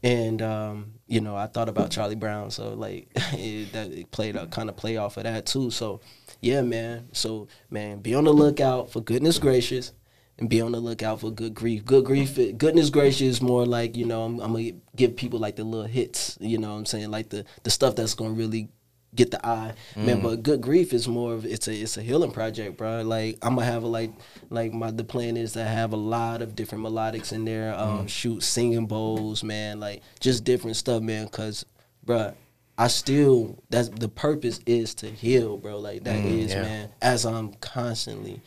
[0.04, 4.36] and um, you know, I thought about Charlie Brown, so like it, that it played
[4.36, 5.70] a kind of play off of that too.
[5.70, 6.00] So
[6.40, 7.08] yeah, man.
[7.12, 9.92] So man, be on the lookout for goodness gracious,
[10.38, 11.84] and be on the lookout for good grief.
[11.84, 15.64] Good grief, goodness gracious more like you know I'm, I'm gonna give people like the
[15.64, 16.38] little hits.
[16.40, 18.68] You know what I'm saying like the the stuff that's gonna really
[19.14, 20.16] get the eye, man.
[20.16, 20.22] Mm-hmm.
[20.22, 23.02] But good grief is more of it's a it's a healing project, bro.
[23.02, 24.12] Like I'm gonna have a like
[24.50, 27.74] like my the plan is to have a lot of different melodics in there.
[27.74, 28.06] Um, mm-hmm.
[28.06, 29.80] shoot singing bowls, man.
[29.80, 31.28] Like just different stuff, man.
[31.28, 31.64] Cause,
[32.04, 32.34] bro,
[32.78, 35.78] I still that's the purpose is to heal, bro.
[35.78, 36.62] Like that mm, is, yeah.
[36.62, 36.88] man.
[37.00, 38.40] As I'm constantly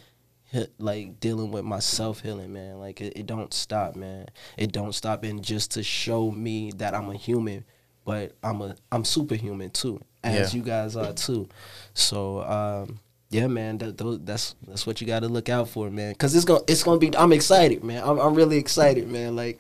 [0.78, 2.80] like dealing with my self healing, man.
[2.80, 4.28] Like it, it don't stop, man.
[4.58, 7.66] It don't stop, and just to show me that I'm a human,
[8.04, 10.58] but I'm a I'm superhuman too, as Yeah.
[10.60, 11.48] you guys are too.
[11.94, 13.00] So um,
[13.30, 16.16] yeah, man, that, that's that's what you got to look out for, man.
[16.16, 17.16] Cause it's gonna it's gonna be.
[17.16, 18.04] I'm excited, man.
[18.04, 19.36] I'm, I'm really excited, man.
[19.36, 19.60] Like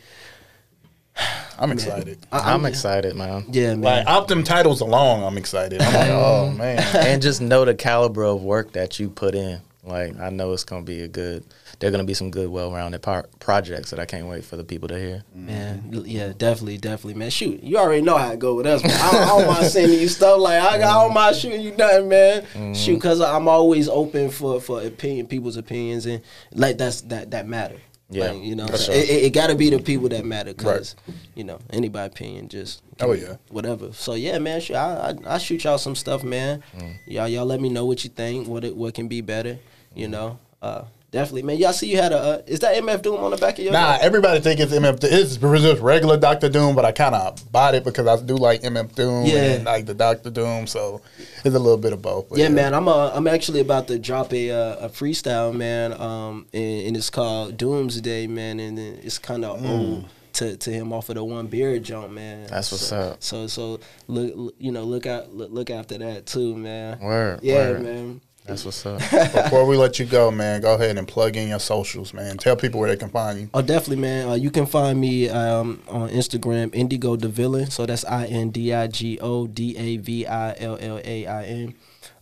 [1.59, 2.19] I'm excited.
[2.31, 3.45] I, I'm excited, man.
[3.51, 3.81] Yeah, man.
[3.81, 5.81] Like off them titles alone, I'm excited.
[5.81, 6.79] I'm like, oh man.
[6.95, 9.61] and just know the caliber of work that you put in.
[9.85, 11.43] Like I know it's gonna be a good.
[11.79, 14.63] There are gonna be some good, well-rounded par- projects that I can't wait for the
[14.63, 15.23] people to hear.
[15.37, 15.45] Mm-hmm.
[15.45, 17.29] Man, yeah, definitely, definitely, man.
[17.29, 18.83] Shoot, you already know how it go with us.
[18.83, 18.91] Man.
[18.91, 20.81] I, I don't mind sending you stuff like I, I mm-hmm.
[20.81, 22.41] don't mind shooting you nothing, man.
[22.41, 22.73] Mm-hmm.
[22.73, 26.21] Shoot, cause I'm always open for for opinion, people's opinions, and
[26.51, 27.77] like that's that that matter.
[28.09, 29.01] Yeah, Like, you know, for so sure.
[29.01, 30.95] it, it, it got to be the people that matter, cause
[31.33, 33.37] you know anybody opinion just Oh, yeah.
[33.49, 33.91] whatever.
[33.93, 36.63] So yeah, man, shoot, I, I I shoot y'all some stuff, man.
[36.77, 36.97] Mm.
[37.07, 39.57] Y'all y'all let me know what you think, what it what can be better,
[39.95, 40.37] you know.
[40.61, 41.57] Uh, definitely, man.
[41.57, 43.71] Y'all see you had a uh, is that MF Doom on the back of your
[43.73, 44.99] Nah, everybody think it's MF.
[45.03, 48.61] It's just regular Doctor Doom, but I kind of bought it because I do like
[48.63, 49.35] MF Doom Yeah.
[49.53, 51.01] and like the Doctor Doom, so
[51.43, 52.29] it's a little bit of both.
[52.29, 52.73] but Yeah, man.
[52.73, 55.93] I'm uh, I'm actually about to drop a uh, a freestyle, man.
[55.93, 60.91] Um, and, and it's called Doomsday, man, and it's kind of old to, to him
[60.91, 62.47] off of the one beer jump, man.
[62.47, 63.23] That's what's so, up.
[63.23, 66.99] So so look look- you know look out look, look after that too, man.
[66.99, 67.39] Word.
[67.43, 67.83] Yeah, word.
[67.83, 68.21] man.
[68.45, 68.99] That's what's up.
[69.33, 72.37] Before we let you go, man, go ahead and plug in your socials, man.
[72.37, 73.49] Tell people where they can find you.
[73.55, 74.29] Oh, definitely, man.
[74.29, 77.71] Uh, you can find me um, on Instagram, Indigo the Villain.
[77.71, 81.25] So that's I N D I G O D A V I L L A
[81.25, 81.75] I N.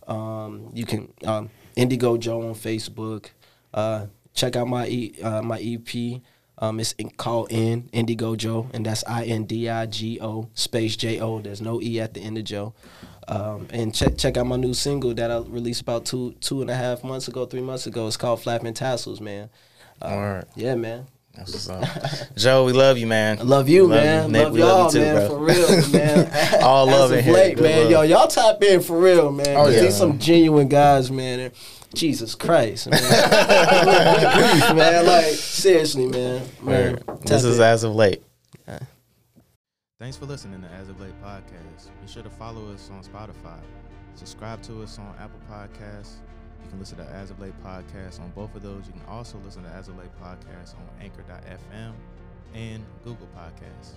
[0.08, 3.26] Um, you can um, Indigo Jo on Facebook.
[3.74, 6.22] Uh, check out my e, uh, my EP.
[6.56, 10.48] Um, it's in, called In Indigo Jo, and that's I N D I G O
[10.54, 11.40] space J O.
[11.40, 12.72] There's no E at the end of Joe.
[13.26, 16.70] Um, and check check out my new single that I released about two two and
[16.70, 18.06] a half months ago, three months ago.
[18.06, 19.48] It's called Flapping Tassels, man.
[20.02, 20.46] Uh, Word.
[20.56, 21.06] Yeah, man.
[21.34, 22.36] That's what's up.
[22.36, 23.40] Jo, we love you, man.
[23.40, 24.30] I love you, man.
[24.30, 25.14] Nick, love we y'all, love you too, man.
[25.14, 25.28] bro.
[25.28, 26.62] For real, man.
[26.62, 27.32] All love in here.
[27.32, 27.82] late, man.
[27.82, 27.90] love.
[27.90, 29.56] Yo, y'all tap in for real, man.
[29.56, 29.80] Oh, yeah.
[29.80, 31.40] These some genuine guys, man.
[31.40, 31.54] And
[31.94, 33.00] Jesus Christ, man.
[34.76, 35.06] Man.
[35.06, 36.42] Like seriously, man.
[36.62, 37.64] man This is in.
[37.64, 38.22] as of late.
[40.00, 41.88] Thanks for listening to As of Late Podcast.
[42.02, 43.60] Be sure to follow us on Spotify.
[44.14, 46.16] Subscribe to us on Apple Podcasts.
[46.64, 48.88] You can listen to As of Late Podcast on both of those.
[48.88, 51.92] You can also listen to As of Late Podcast on Anchor.fm
[52.54, 53.92] and Google Podcasts.